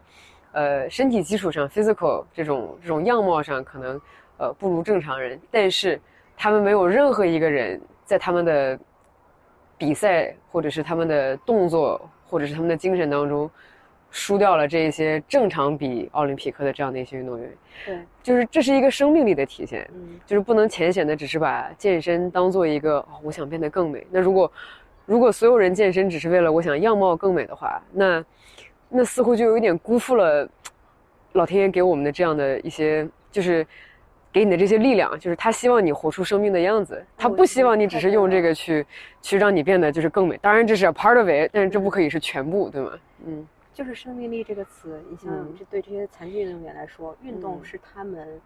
[0.52, 4.00] 呃身体基础上 physical 这种这种样貌上可能。
[4.38, 6.02] 呃，不如正常人，但是
[6.36, 8.80] 他们没有任何一个人在他们的
[9.78, 13.48] 比赛，或者是他们的动作，或者是他们的精神当中，
[14.12, 17.50] 输掉了这一些正常比奥林匹克的这样的一些运动员。
[17.86, 19.90] 对，就是这是一个生命力的体现。
[19.94, 24.06] 嗯，就是不能浅显的只是把健身当做一个我想变得更美。
[24.12, 24.52] 那如果
[25.06, 28.24] 如果所有人健身只是为了我想样貌更美的话，那
[28.90, 30.48] 那似乎就有一点辜负了
[31.34, 33.66] 老天爷给我们的这样的一些就是。
[34.34, 38.86] 给你的这些力量，就是他希望你活出生命的样子，他不希望你只是用这个去，
[39.22, 40.38] 去让你变得就是更美。
[40.38, 42.92] 当然这是 part of it，但是这不可以是全部，对吗？
[43.26, 48.42] 嗯，就是生命力这个词，你像这对这些残疾运动员来说，运动是他们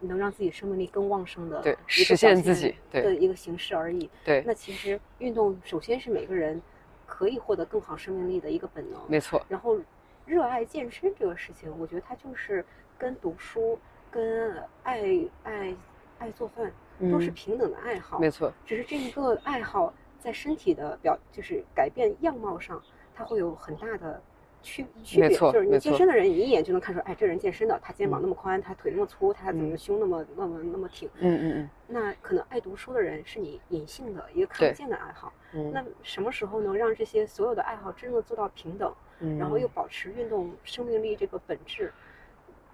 [0.00, 4.08] 能让自己生命力更旺盛的，对，实现自己的一个形式而已。
[4.24, 6.60] 对，那其实运动首先是每个人
[7.06, 9.44] 可以获得更好生命力的一个本能，没错。
[9.48, 9.78] 然后
[10.24, 12.64] 热爱健身这个事情，我觉得它就是
[12.98, 13.78] 跟读书。
[14.08, 15.02] 跟爱
[15.42, 15.76] 爱
[16.18, 16.72] 爱做饭
[17.10, 18.50] 都是平等的爱好，没错。
[18.64, 22.82] 只是这一个爱好在身体的表，就是改变样貌上，
[23.16, 24.20] 它会有很大的
[24.62, 25.30] 区区别。
[25.30, 31.08] 就是你健身的人，你一眼就能看出，哎，这人健身的，他肩膀那么宽，他腿那么粗，他怎么胸那么那么那么挺。
[31.18, 31.70] 嗯嗯嗯。
[31.88, 35.32] 那可能爱读书的人是你隐性的一个看不见的爱好。
[35.54, 35.72] 嗯。
[35.72, 38.92] 那什么时候能让这些所有的爱好真的做到平等？
[39.20, 39.38] 嗯。
[39.38, 41.90] 然后又保持运动生命力这个本质？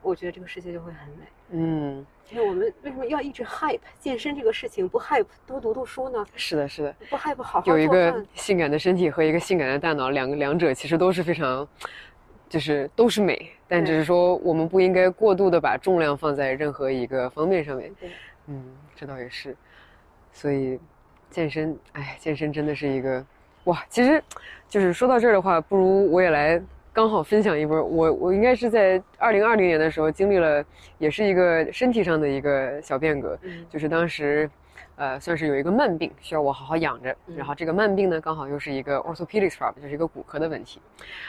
[0.02, 1.24] 我觉得这个世界就会很美。
[1.54, 4.88] 嗯，那我们为什么要一直 hype 健身这个事情？
[4.88, 6.26] 不 hype 多读读书呢？
[6.34, 6.94] 是的，是的。
[7.10, 11.66] 不 hype 好好有一个性感的身体和一个性感的大脑，两个两者其实都是非常，
[12.48, 17.92] 就是都是美，但只是说我们不应该过度的把重量放在任何一个方面上面。
[18.00, 18.10] 对，
[18.46, 19.56] 嗯，这倒也是。
[20.32, 20.80] 所以，
[21.30, 23.24] 健身，哎，健身真的是一个，
[23.64, 24.22] 哇，其实，
[24.68, 26.60] 就是说到这儿的话，不如我也来。
[26.94, 30.62] 刚好分享一波，我我应该是在二零二零年的时候经历了，
[30.98, 33.38] 也是一个身体上的一个小变革，
[33.70, 34.48] 就是当时，
[34.96, 40.82] 呃，算是有一个慢病需要我好好养着，然后这个慢病呢，刚好又是一个 orthopedic problem，就是一个骨科的问题，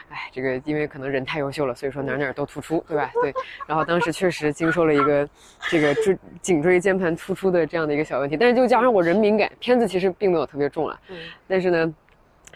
[0.09, 3.09] 哎，这个因为可能人太优秀了，所以说哪哪都突出，对吧？
[3.23, 3.33] 对，
[3.65, 5.29] 然后当时确实经受了一个
[5.69, 10.99] 这个椎颈椎间盘突出的这样的一个小问题，但是就加上我人敏感，片子其实并没有特别重了，
[11.47, 11.93] 但是呢，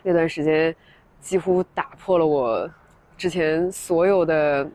[0.03, 0.75] 那段时间
[1.21, 2.69] 几乎打破了我。
[3.17, 4.69] 之前所有的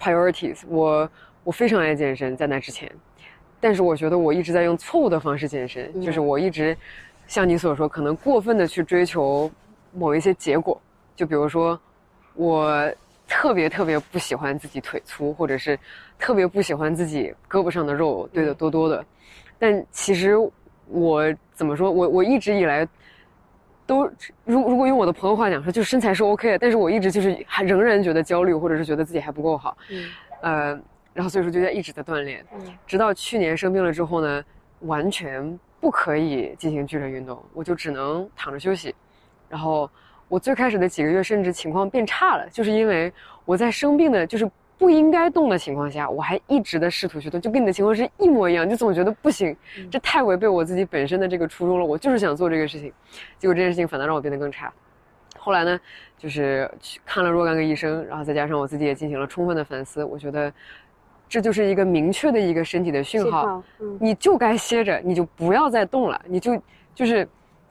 [0.00, 1.08] priorities，我
[1.44, 2.90] 我非常爱健身，在那之前，
[3.60, 6.76] 但是我觉得我一直在用错误的方式健身，就是我一直
[7.26, 9.50] 像你所说，可能过分的去追求
[9.92, 10.80] 某一些结果，
[11.14, 11.78] 就比如说
[12.34, 12.92] 我
[13.28, 15.78] 特别特别不喜欢自己腿粗，或者是
[16.18, 19.04] 特别不喜欢自己胳膊上的肉堆得多多的。
[19.58, 20.34] 但其实
[20.88, 22.86] 我怎么说，我我一直以来
[23.86, 24.04] 都
[24.44, 29.76] 如如果用我的朋友话讲说，就是身材是 OK 的，但是我一直就是还仍然觉得焦虑，或者是觉得自己还不够好。
[29.90, 30.10] 嗯。
[30.42, 30.80] 呃，
[31.12, 32.44] 然后所以说就在一直在锻炼，
[32.86, 34.44] 直到去年生病了之后呢，
[34.80, 38.94] 完全不可以进行剧烈运动，我就只能躺着休息。
[39.48, 39.88] 然后
[40.28, 43.12] 我最开始的几个月甚至情况变差了，就是因为
[43.44, 49.56] 我在生病的，就是不应该动的情况下，我还一直的试图去动，就跟你的情况是一模一样，就总觉得不行，
[49.90, 51.84] 这太违背我自己本身的这个初衷了。
[51.84, 52.92] 我就是想做这个事情，
[53.38, 54.72] 结果这件事情反倒让我变得更差。
[55.38, 55.80] 后来呢，
[56.16, 60.52] 就是去看了若干个医生，然后再加上我自己也进行了充分的反思，我觉得
[61.28, 63.62] 这就是一个明确的一个身体的讯号，
[64.00, 66.60] 你就该歇着，你就不要再动了，你就
[66.94, 67.28] 就是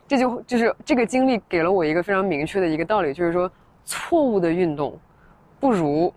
[0.08, 3.52] 这就就是这个经历给了我一个非常明确的一个道理，就是说
[3.84, 4.98] 错误的运动
[5.60, 6.14] 不如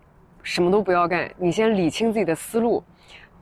[0.47, 2.81] 什么都不要干，你先理清自己的思路，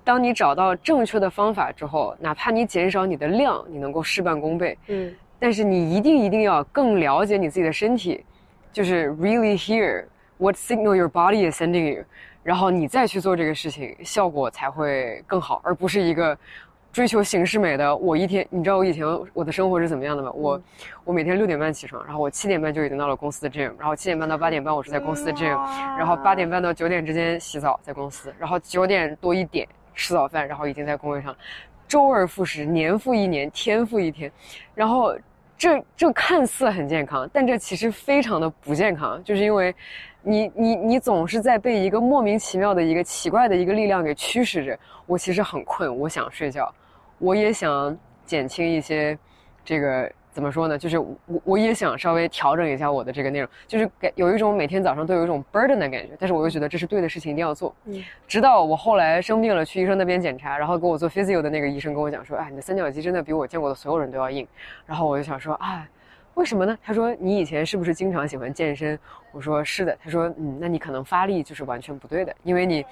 [0.04, 4.76] 当你找到正确的方法之后，哪怕你减少你的量，你能够事半功倍。
[4.88, 5.14] 嗯。
[5.38, 8.26] 但是你一定一定要更了解你自己的身体，
[8.74, 10.06] 就是 really hear
[10.40, 12.04] what signal your body is sending you，
[12.42, 16.36] 然后你再去做这个事情，效果才会更好，而不是一个
[16.96, 17.94] 追求形式美的。
[17.94, 20.32] 我一天，你知道我以前我的生活是怎么样的吗？
[20.32, 20.62] 我
[21.04, 25.58] 我每天六点半起床，然后我七点半就已经到了公司的 gym，然后七点半到八点半我是在公司的 gym，
[25.98, 31.36] 然后八点半到九点之间洗澡在公司，然后九点多一点吃早饭，然后已经在工位上，
[31.86, 34.32] 周而复始，年复一年，天复一天，
[34.74, 35.14] 然后。
[35.58, 39.74] 这这看似很健康，但这其实非常的不健康，就是因为，
[40.22, 44.78] 你你你总是在被一个莫名其妙的一个奇怪的一个力量给驱使着。
[45.06, 46.70] 我其实很困，我想睡觉，
[47.18, 49.18] 我也想减轻一些，
[49.64, 50.12] 这个。
[50.36, 50.78] 怎么说呢？
[50.78, 57.74] 就是我我也想稍微调整一下我的这个内容，就是给有一种每天早上都有一种 burden 的感觉，但是我又觉得这是对的事情，一定要做。
[57.86, 64.46] 嗯，直到我后来生病了，去医生那边检查，然后给我做 physio 的那个医生跟我讲说，哎，你的三角肌真的比我见过的所有人都要硬。
[64.86, 65.88] 然后我就想说，哎。
[66.36, 66.78] 为什么呢？
[66.84, 68.98] 他说你以前是不是经常喜欢健身？
[69.32, 69.98] 我说是的。
[70.04, 72.86] 他说嗯，那你可能发力就是完全不对的，因为你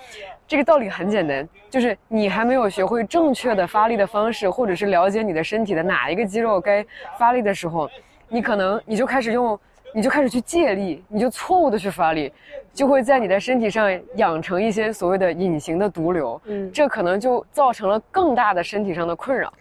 [0.47, 6.85] 这个道理很简单，就是你还没有学会正确的发力的方式，或者是了解你的身体的哪一个肌肉该
[7.19, 7.89] 发力的时候，
[8.29, 9.59] 你可能你就开始用，
[9.93, 12.31] 你就开始去借力，你就错误的去发力，
[12.73, 16.41] 就会在你的身体上养成一些所谓的隐形的毒瘤。
[16.45, 19.51] 嗯，这可能就造成了更大的身体上的困扰。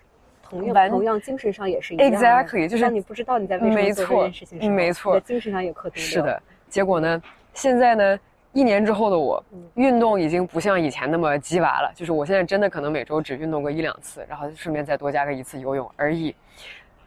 [0.52, 2.10] 同样，同样，精神上也是一样。
[2.10, 6.42] Exactly，就是你不知道你在为什么做这件事情，没错，精神上也可是的。
[6.68, 7.22] 结果呢，
[7.54, 8.20] 现在呢，
[8.52, 9.42] 一年之后的我，
[9.74, 11.90] 运动已经不像以前那么鸡娃了。
[11.94, 16.34] 就是我现在真的可能每周只运动个一两次，然后顺便再多加个一次游泳而已。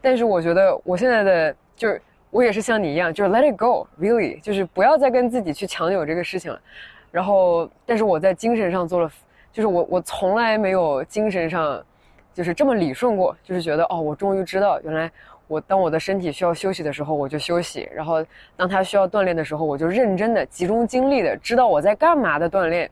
[0.02, 6.60] 但是我觉得我现在的就是，我也是像你一样，就是 Let it go，really，就是不要再跟自己去强扭这个事情了。
[7.12, 9.12] 然后，但是我在精神上做了，
[9.52, 11.84] 就是我我从来没有精神上。
[12.36, 15.10] 就是这么理顺过，就是觉得哦，我终于知道，原来
[15.48, 18.22] 我当我的身体需要休息的时候，我就休息；然后
[18.58, 22.92] 当他需要锻炼的时候，我就认真的、集中精力的，知道我在干嘛的锻炼，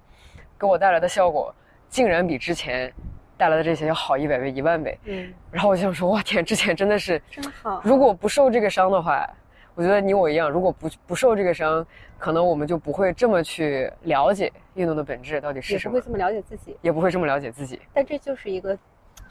[0.58, 1.53] 给我带来的效果，
[1.89, 2.89] 竟然比之前
[3.36, 4.97] 带来的这些要好一百倍、一万倍。
[5.03, 5.34] 嗯。
[5.51, 7.82] 然后我就想说，哇天，之前真的是真好。
[7.84, 9.29] 如果不受这个伤的话，
[9.75, 11.86] 我觉得你我一样，如果不不受这个伤，
[12.17, 17.82] 可能我们就不会这么去了解运动的本质到底是什么，也不会这么了解自己，也不会这么了解自己。
[17.93, 18.77] 但这就是一个。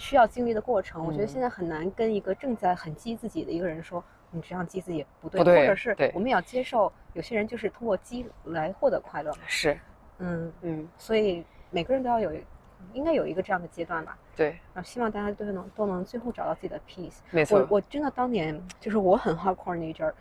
[0.03, 9.33] 需要经历的过程，我觉得现在很难跟一个正在很激自己的一个人说，你这样激自己不对，或者是我们要接受有些人就是通过激来获得快乐。
[9.47, 9.79] 是，
[10.19, 12.33] 嗯嗯，所以每个人都要有，
[12.93, 14.19] 应该有一个这样的阶段吧。
[14.35, 17.19] 对，然后希望大家都能都能最后找到自己的 peace。
[17.31, 20.13] 没错，我我真的当年就是我很 hardcore 那阵儿，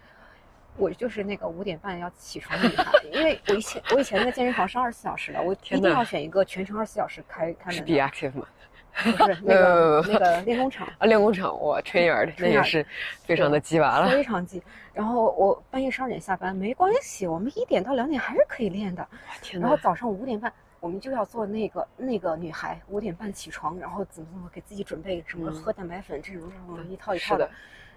[0.78, 7.74] 我就是那个五点半要起床的女孩， 因为我以前我以前那个健身房是二十四小时的，我一定要选一个全程二十四小时开开门。
[7.74, 8.46] 是 be active 吗？
[8.93, 12.86] 不是那个那个练功场啊，练功场我吹眼的，那也是
[13.23, 14.62] 非常的鸡娃了，非常鸡。
[14.93, 19.08] 然后我半夜十二点下班没关系，我们一点到两点还是可以练的。
[19.54, 27.50] 然后早上五点半我们就要做那个那个女孩五点半起床，然后怎么怎么给自己准备什么喝蛋白粉这种这种一套一套的，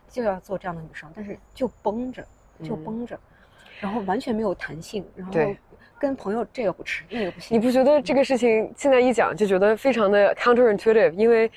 [0.09, 2.25] 就要做这样的女生，但是就绷着
[2.63, 3.19] 就绷着，
[3.81, 5.33] 然后完全没有弹性，然后。
[6.05, 11.13] 跟朋友这个不吃那个不行，你不觉得这个事情现在一讲就觉得非常的 counterintuitive？
[11.13, 11.51] 因为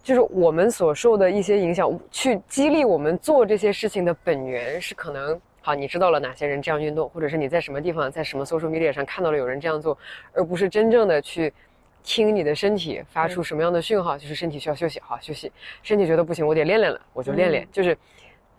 [0.00, 9.98] 就是我们所受的一些影响，去激励我们做这些事情的本源是可能好，你知道了哪些人这样运动，或者是你在什么地方，在什么 social media 上看到了有人这样做，
[10.32, 11.52] 而不是真正的去
[12.04, 15.50] 听你的身体发出什么样的讯号，就是身体需要休息，好休息，
[15.82, 17.98] 身体觉得不行，我得练练了，我就练练，就是。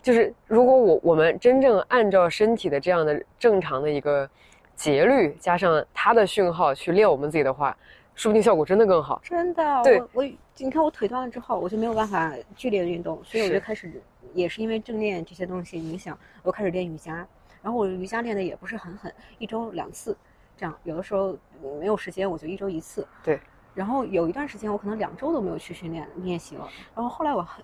[0.02, 4.30] 就是如果我我们真正按照身体的这样的正常的一个
[4.76, 7.76] 节律，加上它的讯号去练我们自己的话，
[8.14, 9.20] 说不定效果真的更好。
[9.24, 10.22] 真的，对我
[10.58, 14.00] 你看我腿断了之后，我就没有办法剧烈的运动，所以我就开始
[14.34, 17.26] 也是因为正念这些东西影响，我开始练瑜伽。
[17.62, 20.16] 然后我瑜伽练的也不是很狠，一周两次，
[20.56, 21.36] 这样有的时候
[21.80, 23.04] 没有时间我就一周一次。
[23.24, 23.40] 对。
[23.74, 27.62] 然后有一段时间我可能两周都没有去训练练习了，然后后来我很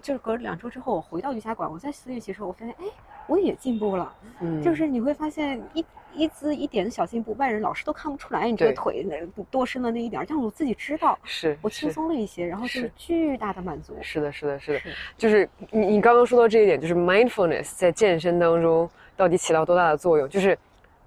[0.00, 2.84] 就是隔两周之后我回到瑜伽馆，我再练习的时候，我发现哎
[3.26, 4.12] 我也进步了。
[4.40, 4.62] 嗯。
[4.62, 9.06] 就是你会发现一一丝一点的小进步，外人老师都看不出来你这个腿
[9.50, 13.96] 多伸了那一点，但我自己知道，是我轻松了一些，然后就是巨大的满足。
[14.02, 14.80] 是的，是的，是的，
[15.16, 18.88] 就是你你刚刚说到这一点，就是 mindfulness 在健身当中。
[19.14, 20.26] 到底起到多大的作用？
[20.26, 20.58] 就是，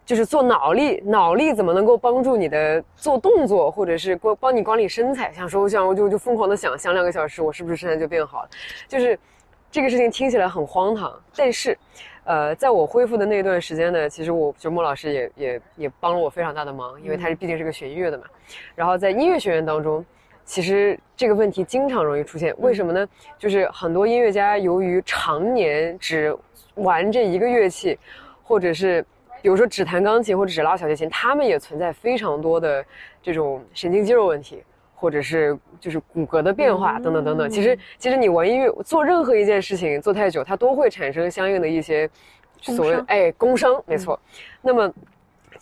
[0.05, 5.34] 就是做脑力，脑力怎么能够帮助你的做动作，或者是帮帮你管理身材？
[5.34, 8.49] 想说，我想我就就疯狂的想，想两个小时，我是不是身材就变好了？
[8.88, 9.20] 就是
[9.76, 11.78] 这个事情听起来很荒唐，但是，
[12.23, 18.23] 呃，在我恢复的那段时间呢，其实我就莫老师也也也帮了我非常大的忙，因为他是毕竟是个学音乐的嘛。
[18.73, 20.05] 然后在音乐学院当中，
[20.45, 23.05] 其实这个问题经常容易出现，为什么呢？
[23.38, 26.34] 就是很多音乐家由于常年只
[26.76, 27.99] 玩这一个乐器，
[28.43, 29.05] 或者是
[29.41, 32.82] 比如说只弹钢琴或者只拉小提琴，他们也存在非常多的
[33.21, 34.63] 这种神经肌肉问题，
[34.95, 37.49] 或者是就是骨骼的变化等等等等。
[37.49, 42.09] 其实，其实你玩音乐做任何一件事情做太久，它都会产生相应的一些
[42.61, 44.19] 所谓哎工伤，没错。
[44.61, 44.91] 那么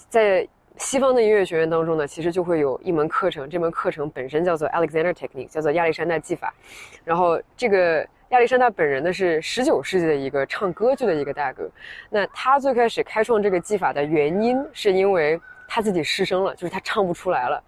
[0.07, 6.53] 在西方的音乐学院当中呢，其实就会有一门课程，这门课程本身叫做 Alexander Technique，叫做亚历山大技法，
[7.03, 8.07] 然后这个。
[8.29, 11.69] 亚历山大本人呢是十九世纪的一个唱歌剧的一个大哥，
[12.09, 15.39] 那他最开始开创这个技法的原因是因为
[15.75, 17.59] 他自己失声了，就是他唱不出来了，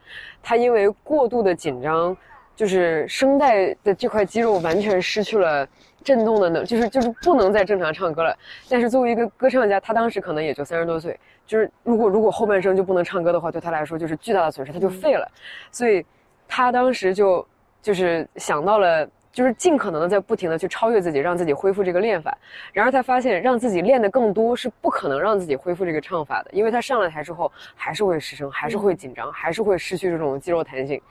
[0.44, 2.16] 他因为过度的紧张，
[2.56, 5.68] 就是声带的这块肌肉完全失去了
[6.04, 8.38] 震动的能，就是就是不能再正常唱歌了。
[8.70, 15.28] 但是作为一个歌唱家，他当时可能也就三十多岁，就是如果如果后半生就不能唱歌的话，对他来说就是巨大的损失，他就废了。
[15.72, 16.06] 所以
[16.48, 17.44] 他当时就
[17.82, 19.10] 就是想到了。
[19.36, 22.36] 就是尽可能的在不停的去超越自己，让自己恢复这个练法。
[22.72, 31.02] 然而他发现，让自己练的更多是不可能让自己恢复这个唱法的，因为他上了台之后还是会失声，还是会紧张，还是会失去这种肌肉弹性。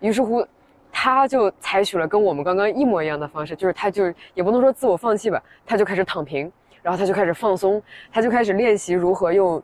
[0.00, 0.42] 于是乎，
[0.90, 6.50] 他就采取了跟我们刚刚一模一样的方式，就是他就也不能说自我放弃吧，他就开始躺平，
[6.80, 9.62] 然后他就开始放松，他就开始练习如何用，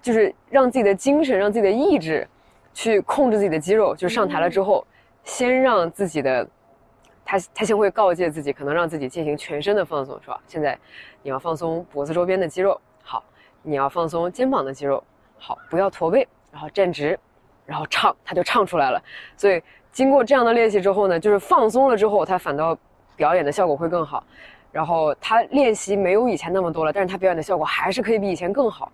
[0.00, 2.26] 就是让自己的精神、让自己的意志
[2.72, 3.94] 去控制自己的肌肉。
[3.94, 4.86] 就上台了之后，
[5.22, 6.48] 先让自己的。
[7.26, 10.40] 他他先会告诫自己，可能让自己进行全身的放松，是吧？
[10.46, 10.78] 现在
[11.22, 13.22] 你要放松脖子周边的肌肉，好，
[13.62, 15.02] 你要放松肩膀的肌肉，
[15.36, 17.18] 好，不要驼背，然后站直，
[17.66, 19.02] 然后唱，他就唱出来了。
[19.36, 19.60] 所以
[19.90, 22.78] 经过这样的练习之后呢，就是放松了之后，他反倒
[23.16, 24.22] 表演的效果会更好。
[24.70, 28.92] 然后他练习没有以前那么多了，但是他表演的效果还是可以比以前更好。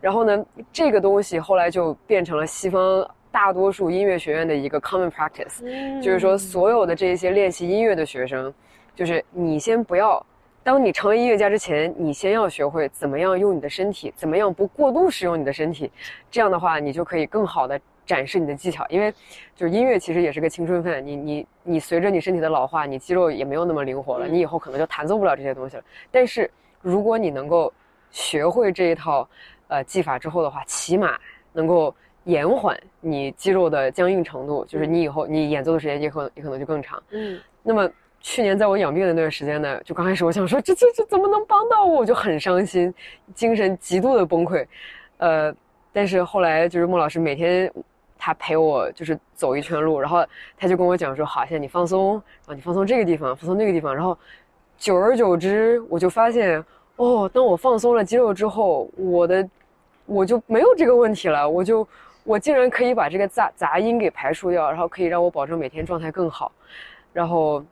[0.00, 3.06] 然后呢，这个东西后来就变成了西方。
[3.34, 5.60] 大多数音乐学院的一个 common practice，
[6.00, 8.54] 就是说，所有的这些练习音乐的学生，
[8.94, 10.24] 就是你先不要，
[10.62, 15.90] 当你成为音乐家之前，你先要学会怎么样用你的身体，怎么样不过度使用你的身体，
[16.30, 18.86] 这样的话，你就可以更好的展示你的技巧。
[18.88, 19.12] 因为，
[19.56, 25.82] 就是音乐其实也是个青春饭，你你你随着你身体的老化，你肌肉也没有那么灵活了，你以后可能就弹奏不了这些东西了。
[26.12, 26.48] 但是，
[26.80, 27.72] 如果你能够
[28.12, 29.28] 学会这一套
[29.66, 31.18] 呃技法之后的话，起码
[31.52, 31.92] 能够。
[32.24, 37.02] 延缓你肌肉的僵硬程度，就是你以后你演奏的时间也可也可能就更长。
[37.10, 37.88] 嗯，那么
[38.20, 42.92] 去年在我养病的那段时间呢，就刚开始我想说这这这怎么能帮到我，我就很伤心，
[43.34, 44.66] 精神极度的崩溃。
[45.18, 45.54] 呃，
[45.92, 47.70] 但是后来就是莫老师每天
[48.18, 50.24] 他陪我就是走一圈路，然后
[50.56, 54.16] 他就跟我讲说，好，现在你放松，然后你放松这个地方，放松那个地方，然后
[54.78, 56.64] 久而久之，我就发现
[56.96, 59.46] 哦，当我放松了肌肉之后，我的
[60.06, 61.86] 我就没有这个问题了，我就。
[62.24, 66.50] 我竟然可以把这个杂杂音给排除掉，然后可以让我保证每天状态更好。
[67.12, 67.64] 然后，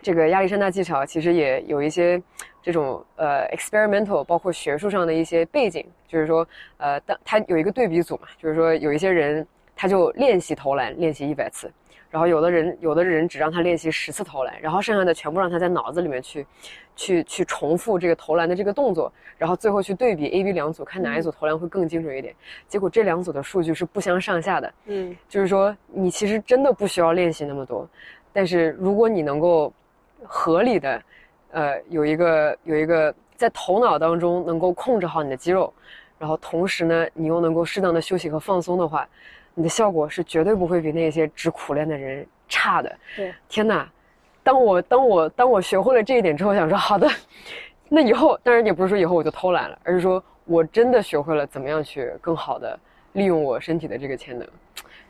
[0.00, 2.22] 这个亚历山大技巧其实也有一些
[2.62, 6.46] 这种呃 experimental，包括学术上的一些背景，就是说
[6.78, 9.46] 呃，当他有一个对比组嘛，就是说有一些人
[9.76, 11.70] 他就练习投篮，练习一百次。
[12.10, 16.46] 然后有的人，有的人只让他练习十次投篮，然后剩下的全部让他在脑子里面去，
[16.98, 22.34] 去去重复这个投篮的这个动作，然后最后去对比 A、B 两组，看哪一组投篮会更精准一点。
[22.66, 24.74] 结果这两组的数据是不相上下的。
[24.86, 27.88] 嗯，就是说你其实真的不需要练习那么多，
[28.32, 29.72] 但是如果你能够
[30.24, 31.02] 合理的，
[31.52, 35.72] 呃，有一个有一个在头脑当中能够控制好你的肌肉，
[36.18, 39.08] 然后同时呢，你又能够适当的休息和放松的话。
[39.54, 42.96] 你的效果是绝对不会比那些只苦练的人差的。
[43.16, 43.90] 对，天哪！
[44.48, 47.06] 当我当我当我学会了这一点之后，想说好的，
[47.90, 52.78] 那以后当然也不是说以后我就偷懒了，而是说我真的学会了怎么样去更好的
[53.12, 54.48] 利用我身体的这个潜能，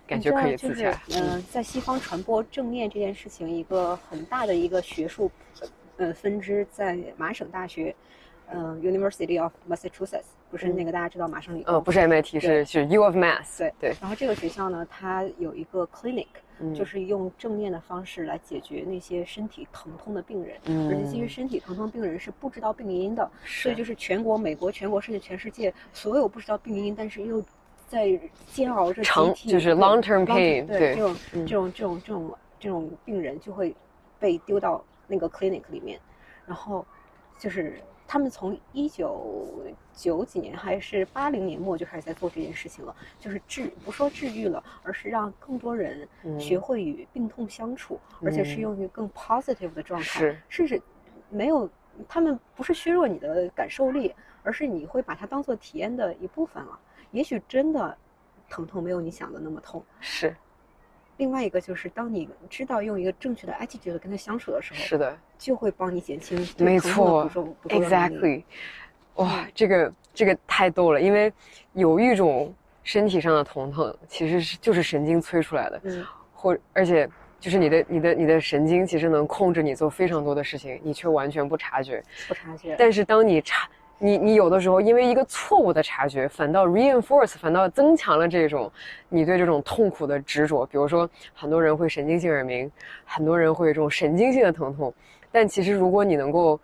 [0.08, 0.90] 感觉可以自洽。
[1.14, 5.30] 嗯，在西方传播正念这件事情，一个很大的一个学术，
[5.98, 7.94] 呃，分支在麻省大学，
[8.52, 10.34] 嗯，University of Massachusetts。
[10.50, 13.58] 不是那个大家知道麻省理工，呃，不是 MIT，是是 U of Mass。
[13.58, 13.92] 对对。
[14.00, 16.26] 然后这个学校呢，它有一个 clinic，
[16.74, 20.56] 就是用正念的方式来解决那些身体疼痛的病人，
[20.88, 27.42] 而且这些身体疼痛病人是不知道病因的，所以就是全国、美国、全国甚至全世界所有不知道病因，但是又
[27.86, 28.18] 在
[28.52, 33.74] 煎熬着长就是 long term pain，对这种这种这种这种这种病人就会
[34.18, 35.98] 被丢到那个 clinic 里面，
[36.46, 36.84] 然后
[37.38, 37.80] 就是。
[38.10, 46.08] 他们从一九九几年还是八零年末就开始在做这件事情了，就是治不说治愈了，而是让更多人
[46.40, 50.80] 学会与病痛相处，而且是用于更 positive 的状态，甚至
[51.28, 51.68] 没有
[52.08, 56.80] 他们不是削弱你的感受力，而是你会把它当做体验的一部分了。
[57.10, 57.94] 也许真的
[58.48, 60.34] 疼痛没有你想的那么痛，是。
[61.18, 67.30] 另外一个就是，当你知道用一个正确的 attitude 跟他相处的时候，是的，就会帮你减轻没错
[67.68, 68.42] ，exactly。
[69.16, 71.32] 哇，这个这个太逗了，因为
[71.72, 72.54] 有一种
[72.84, 77.08] 身体上的疼痛，其实是就是神经催出来的，嗯，或而且
[77.40, 82.76] 就是你的你的你的神经其实能控制你做非常多的事情，你却完全不察觉，不察觉。
[82.78, 83.68] 但是当你察
[83.98, 88.70] 你你有的时候因为一个错误的察觉，反倒 reinforce，反倒增强了这种
[89.08, 90.64] 你对这种痛苦的执着。
[90.66, 92.70] 比如说，很多人会神经性耳鸣，
[93.04, 94.94] 很多人会有这种神经性的疼痛。
[95.32, 96.58] 但其实，如果你能够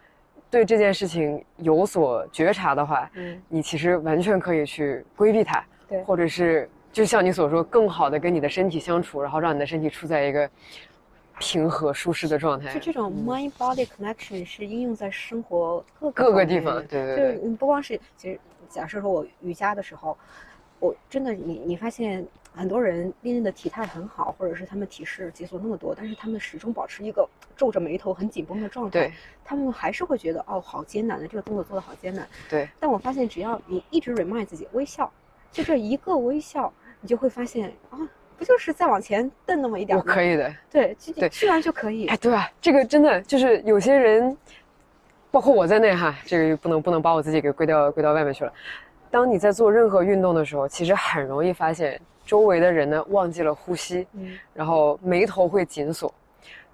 [0.50, 10.48] 对这件事情有所觉察的话，嗯，你其实完全可以去规避它，对，或者是就像你所说，更好的跟你的身体相处，然后让你的身体处在一个。
[11.38, 20.16] 平和舒适的状态，就这种 mind body connection 是应用在生活各个各个地方，对对对，就是不光是，其实假设说我瑜伽的时候，
[20.78, 22.24] 我真的你你发现
[22.54, 29.12] 很多人练的体态很好，或者是他们体式解锁那么多，但是他们始终保持一个皱着眉头、很紧绷的状态，对，
[29.44, 32.68] 他们还是会觉得哦，好艰难的这个动作做的好艰难，对。
[32.78, 35.12] 但我发现只要你一直 remind 自己微笑，
[35.50, 37.98] 就这一个微笑，你就会发现啊。
[38.36, 40.04] 不就是再往前蹬那么一点吗？
[40.06, 42.06] 可以的，对，对，吃完就可以。
[42.08, 44.36] 哎，对啊，这个真的就是有些人，
[45.30, 48.52] 包括我在内哈，这个不能不能把我自己给归到归到外面去了。
[49.10, 56.12] 当你在做任何运动的时候，其实很容易发现周围的人呢忘记了呼吸，嗯，然后眉头会紧锁，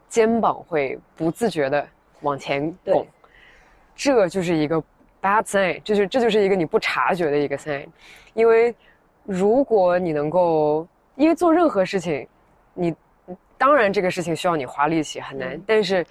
[0.09, 1.87] 肩膀会不自觉的
[2.23, 3.07] 往前拱，
[3.95, 4.83] 这就是一个
[5.21, 7.87] bad sign，就是这就是一个你不察觉的一个 sign，
[8.33, 8.75] 因为
[9.25, 10.89] 如果你能够。
[11.21, 12.27] 因为做任何事情，
[12.73, 12.95] 你
[13.59, 15.61] 当然这个事情需要你花力气，很难。
[15.66, 16.05] 但是，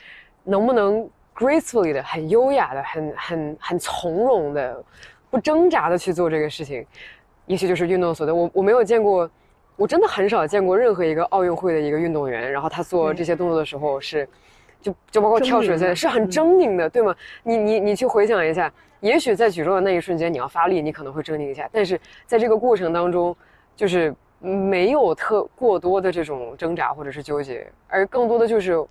[0.44, 4.84] 能不能 gracefully 的、很优雅的、很很很从容的、
[5.32, 6.86] 不挣扎的去做这个事情，
[7.48, 8.36] 也许就是运动所得。
[8.36, 9.28] 我我没有见过，
[9.78, 14.30] 我真的很少见过任何一个奥运会的一个运动员，然后他做这些动作的时候是，
[14.80, 17.16] 就就包括跳水在是很狰狞的，对吗？
[17.42, 23.36] 你你你去回想一下，也许在举重的那一瞬间你要发力，你可能会狰狞一下，但是在这个过程当中，
[23.76, 24.14] 就是。
[24.40, 28.82] 没有特过多的这种挣扎或者是纠结，而更多的就是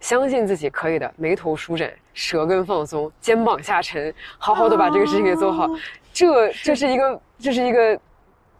[0.00, 5.68] 相信自己可以的，眉头舒展，舌根放松，肩膀下沉，好好的把这个事情给做好。
[6.12, 7.98] 这这是一个，这是一个，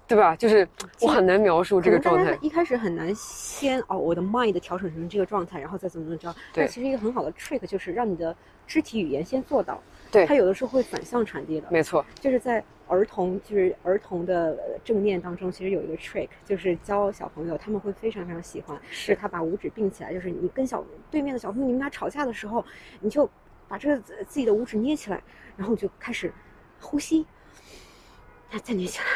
[0.06, 0.34] 对吧？
[0.36, 0.66] 就是
[1.00, 2.38] 我很难描述这个状态。
[2.40, 6.34] 一开始很难先哦，我的 mind 调整成这个状态，然后再怎么怎么着。
[6.52, 8.34] 对，其实一个很好的 trick 就是让你的
[8.66, 9.78] 肢体语言先做到。
[10.12, 11.66] 对，它有的时候会反向传递的。
[11.70, 12.62] 没错，就是在。
[12.88, 18.78] 儿童就是儿童的正念当中，其实有一个 trick，就是教小朋友，他们会非常非常喜欢。
[18.90, 22.62] 是他把五指并起来，就是你跟小对面的小朋友，你们俩吵架的时候，
[23.00, 23.26] 你就
[23.66, 25.22] 把这个自己的五指捏起来，
[25.56, 26.30] 然后就开始
[26.80, 27.24] 呼吸，
[28.62, 29.06] 再捏起来。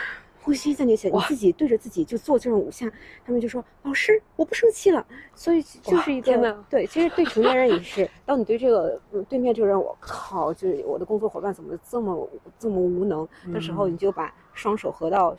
[0.46, 2.88] 呼吸再捏起来，你自己对着自己就做这种五下，
[3.24, 8.08] 他们就说：“老师，我不生气了。”所以就是一个对，其实对成年人也是。
[8.24, 12.30] 当你对这个对面这个人，我靠，就是我的工作伙伴怎么这么
[12.60, 15.36] 这么无能的时候，你就把双手合到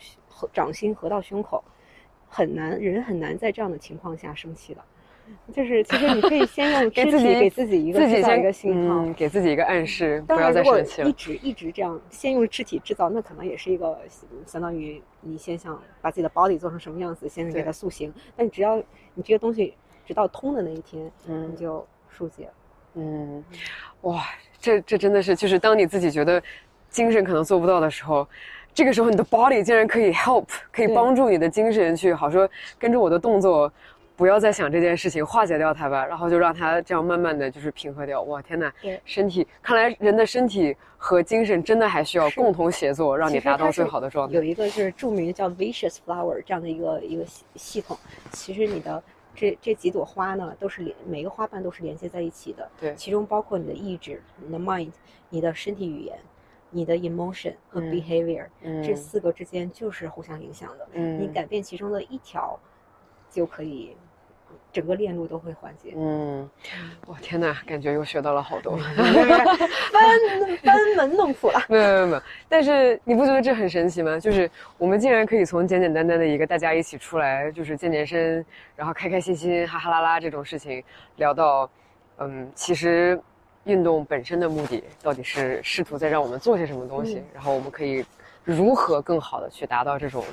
[0.51, 1.64] 掌心，合到胸口，
[2.28, 4.82] 很难，人很难在这样的情况下生气的。
[5.53, 11.09] 就是，其实你可以先用 肢体给自己一个制造一个信号，给自己一个暗示，不要再生气了。
[11.09, 13.97] 一直一直这样，先用肢体制造，那可能也是一个
[14.45, 18.13] 相当于你先想把自己的 body 做成什么样子，先给它塑形。
[18.36, 18.75] 但只要
[19.13, 19.73] 你这个东西
[20.05, 22.49] 直到通的那一天，嗯，你就疏解。
[22.95, 23.43] 嗯，
[24.01, 24.25] 哇，
[24.59, 26.43] 这这真的是，就是当你自己觉得
[26.89, 28.28] 精神可能做不到的时候，
[28.73, 33.71] 这个时候你的 body 竟然可以 help，可以帮助你的精神去好说跟着我的动作。
[34.18, 38.24] 不要再想这件事情，化解掉它吧，然后就让它这样慢慢的就是平和掉。
[38.24, 38.74] 哇，天呐！
[38.82, 44.34] 对，身体，看来人的身体和精神真的还需要共同协作，让你达到最好的状态。
[44.34, 47.95] 有一个就是著名的叫 Vicious Flower 这样的一个一个系系统，
[48.32, 49.03] 其实你的
[49.36, 52.68] 这这几朵花呢，都是连每个花瓣都是连接在一起的。
[52.82, 54.89] 对，其中包括你的意志、你的 mind、
[55.30, 56.18] 你的身体语言、
[56.72, 58.47] 你的 emotion 和 behavior，
[58.84, 60.88] 这四个之间就是互相影响的。
[60.93, 62.59] 嗯，你改变其中的一条，
[63.30, 63.95] 就可以。
[64.72, 65.93] 整个链路都会缓解。
[65.95, 66.49] 嗯，
[67.05, 70.20] 我天哪，感觉又学到了好多，班
[70.64, 71.62] 班门弄斧了。
[71.68, 74.20] 没有没有没有，但是你不觉得这很神奇吗？
[74.20, 78.45] 就是我们竟然可以从简简单单的一个大家一起出来，就是健健身，
[78.76, 80.84] 然后开开心心哈哈啦啦这种事情，
[81.16, 81.70] 聊到，
[82.18, 83.20] 嗯，其实
[83.66, 88.05] 运动本身的目的到底是试图在让我们做些什么东西，然后我们可以
[88.43, 90.24] 如何更好的去达到这种。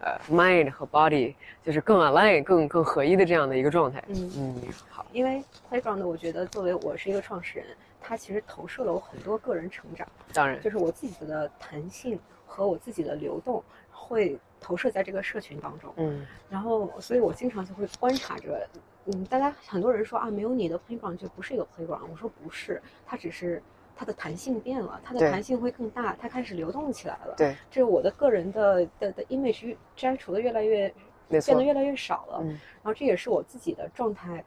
[0.00, 1.34] 呃，mind 和 body
[1.64, 4.02] 就是更 align、更更合一的这样的一个状态。
[4.08, 5.04] 嗯嗯，好。
[5.12, 7.66] 因为 playground 我觉得作为我是一个创始人，
[8.00, 10.06] 它其实投射了我很多个人成长。
[10.32, 15.92] 当然，就是我自己的弹性和我自己的流动会投射在这个社群当中。
[15.96, 16.24] 嗯。
[16.48, 18.68] 然后，所以我经常就会观察着，
[19.06, 22.06] 嗯，大家很多人说啊，没有你的 playground 就不是一个 playground。
[22.10, 23.62] 我说不是，它只是。
[24.00, 27.34] 它的弹性变了，它的弹性会更大，它开始流动起来了。
[27.36, 30.88] 对，这是我的个人的的的 image 摘除的越来越，
[31.28, 32.38] 变得越来越少了。
[32.42, 34.44] 嗯然后这也是我自己的状态，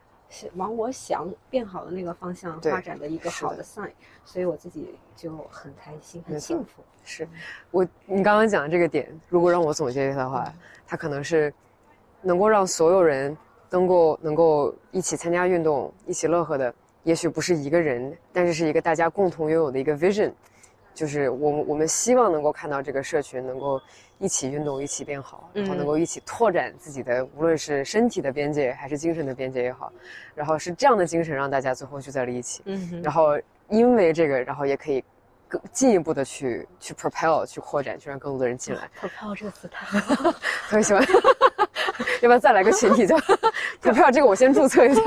[0.55, 3.91] 往我想变好的那个方向发展的一个好的 sign，
[4.23, 6.81] 所以我自己就很开心，很幸福。
[7.03, 7.27] 是
[7.71, 10.49] 我你刚刚讲的这个点，如果让我总结一下的话，
[10.87, 11.53] 它可能是
[12.21, 13.37] 能够让所有人
[13.69, 16.73] 能够能够一起参加运动，一起乐呵的。
[17.03, 20.31] 也许不是一个人，但是是一个大家共同拥有的一个 vision，
[20.93, 23.81] 就是我们我们希望能够看到这个社群能够
[24.19, 29.91] 一起运动，一起变好，然后能够一起拓展自己的无论是身体的边界还是精神的边界也好，
[30.35, 33.39] 然后是这样的精神让大家最后聚在了一起，嗯，然后
[33.69, 35.03] 因为这个，然后也可以
[35.47, 38.89] 更进一步的去去 propel 去扩展，去让更多的人进来。
[39.01, 40.35] propel 这个词太特
[40.71, 41.03] 别 喜欢。
[42.21, 43.05] 要不要再来个群体？
[43.07, 43.17] 就
[43.81, 45.01] 投票这个，我先注册一下。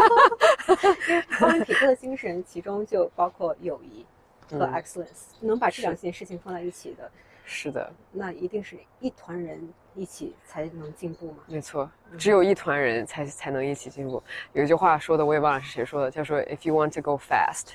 [1.40, 4.04] 奥林匹克的精神，其中就包括友谊
[4.50, 7.10] 和 excellence，能把这两件事情放在一起的。
[7.44, 9.60] 是的，那一定是一团人
[9.94, 11.38] 一起才能进步嘛。
[11.46, 11.88] 没错，
[12.18, 14.22] 只有一团人才才能一起进步。
[14.52, 17.74] 有一句话说的，我也忘了是谁说的，叫说 "If you want to go fast,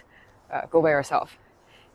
[0.49, 1.29] 呃，go by yourself.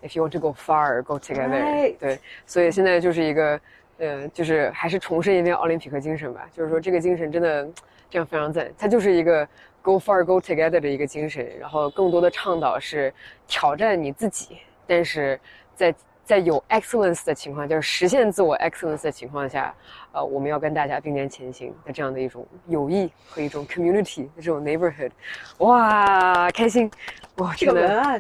[0.03, 3.61] If you want to go far, go together." 对，所以现在就是一个。
[3.99, 6.49] 呃，就是还是重申一遍奥林匹克精神吧。
[6.53, 7.69] 就是说，这个精神真的
[8.11, 8.71] 这样非常赞。
[8.79, 9.47] 它就是一个
[9.83, 11.47] go far, go together 的一个精神。
[11.59, 13.13] 然后，更多的倡导是
[13.47, 15.39] 挑战你自己，但是
[15.75, 19.75] 在在有 excellence 的情况，就是实现自我 excellence 的情况下，
[20.13, 25.11] 呃，我们要跟大家并肩前行的这样的一种友谊和一种 community 的这种 neighborhood。
[25.59, 26.91] 哇，开心！
[27.37, 28.19] 哇，这个文案，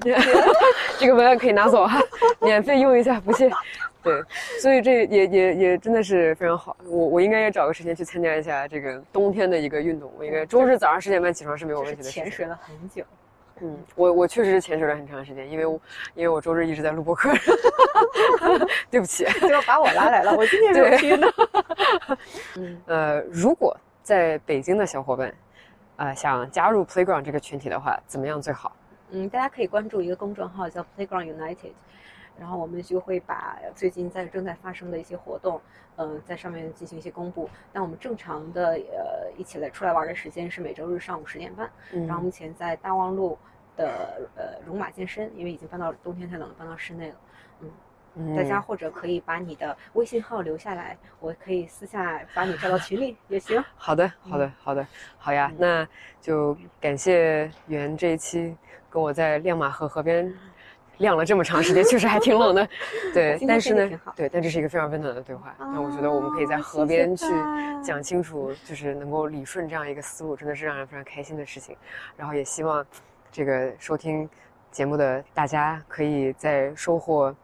[0.98, 1.98] 这个 文案可以拿走哈，
[2.42, 3.50] 免费用一下，不谢。
[4.04, 4.22] 对，
[4.60, 6.76] 所以这也也也真的是非常好。
[6.84, 10.12] 我我应该也找个时间去参加一下这个冬天的一个运动。
[10.18, 12.08] 我应该周日早上十点半起床是没有问题的。
[12.08, 13.02] 潜水了很久。
[13.60, 15.80] 嗯，我我确实是潜水了很长时间，因为我
[16.14, 17.32] 因为我周日一直在录播课。
[18.90, 20.36] 对不起，就把我拉来了。
[20.36, 21.26] 我今天没有去呢。
[22.58, 25.32] 嗯，呃，如果在北京的小伙伴，
[25.96, 28.74] 啊，想加入 Playground 这个群体的话，怎么样最好？
[29.10, 31.72] 嗯，大家可以关注一个公众号叫 Playground United。
[32.38, 35.60] 然后我们就会把最近在正在发生的一些活动，
[35.96, 37.48] 嗯，在上面进行一些公布。
[37.72, 41.70] 但我们正常的呃一起来出来玩的时间是每周日上午十点半。
[41.92, 43.38] 嗯然后目前在大望路
[43.76, 47.16] 的呃戎马健身，因为已经搬到冬天太冷了，搬到室内了。
[48.16, 53.60] 嗯，大家或者可以把你的微信号留下来，我可以私下把你招到群里也行。
[53.74, 54.86] 好的，好的，好的，
[55.18, 55.84] 好呀，那
[56.20, 58.56] 就感谢袁这一期
[58.88, 60.32] 跟我在亮马河河边。
[60.98, 62.68] 晾了这么长时间，确实还挺冷的，
[63.14, 63.38] 对。
[63.46, 65.54] 但是呢，对，但这是一个非常温暖的对话。
[65.58, 67.26] 那我觉得我们可以在河边去
[67.82, 71.76] 讲清楚，就是能够理顺这样一个思路，真的是让人非常开心的事情。
[72.16, 72.84] 然后也希望
[73.32, 74.28] 这个收听
[74.70, 77.34] 节目的大家，可以在收获。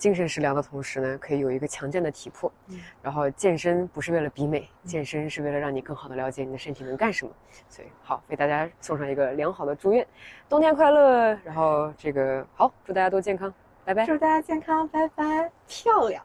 [0.00, 2.50] 精神食粮的同时呢，可以有一个强健的体魄。
[2.68, 7.30] 嗯，然后健身不是为了比美，健身是为了让你更好的了解你的身体能干什么。
[7.68, 10.04] 所以，好，为大家送上一个良好的祝愿，
[10.48, 11.38] 冬天快乐。
[11.44, 13.52] 然后这个好，祝大家都健康，
[13.84, 14.06] 拜拜。
[14.06, 16.24] 祝大家健康，拜拜，漂亮。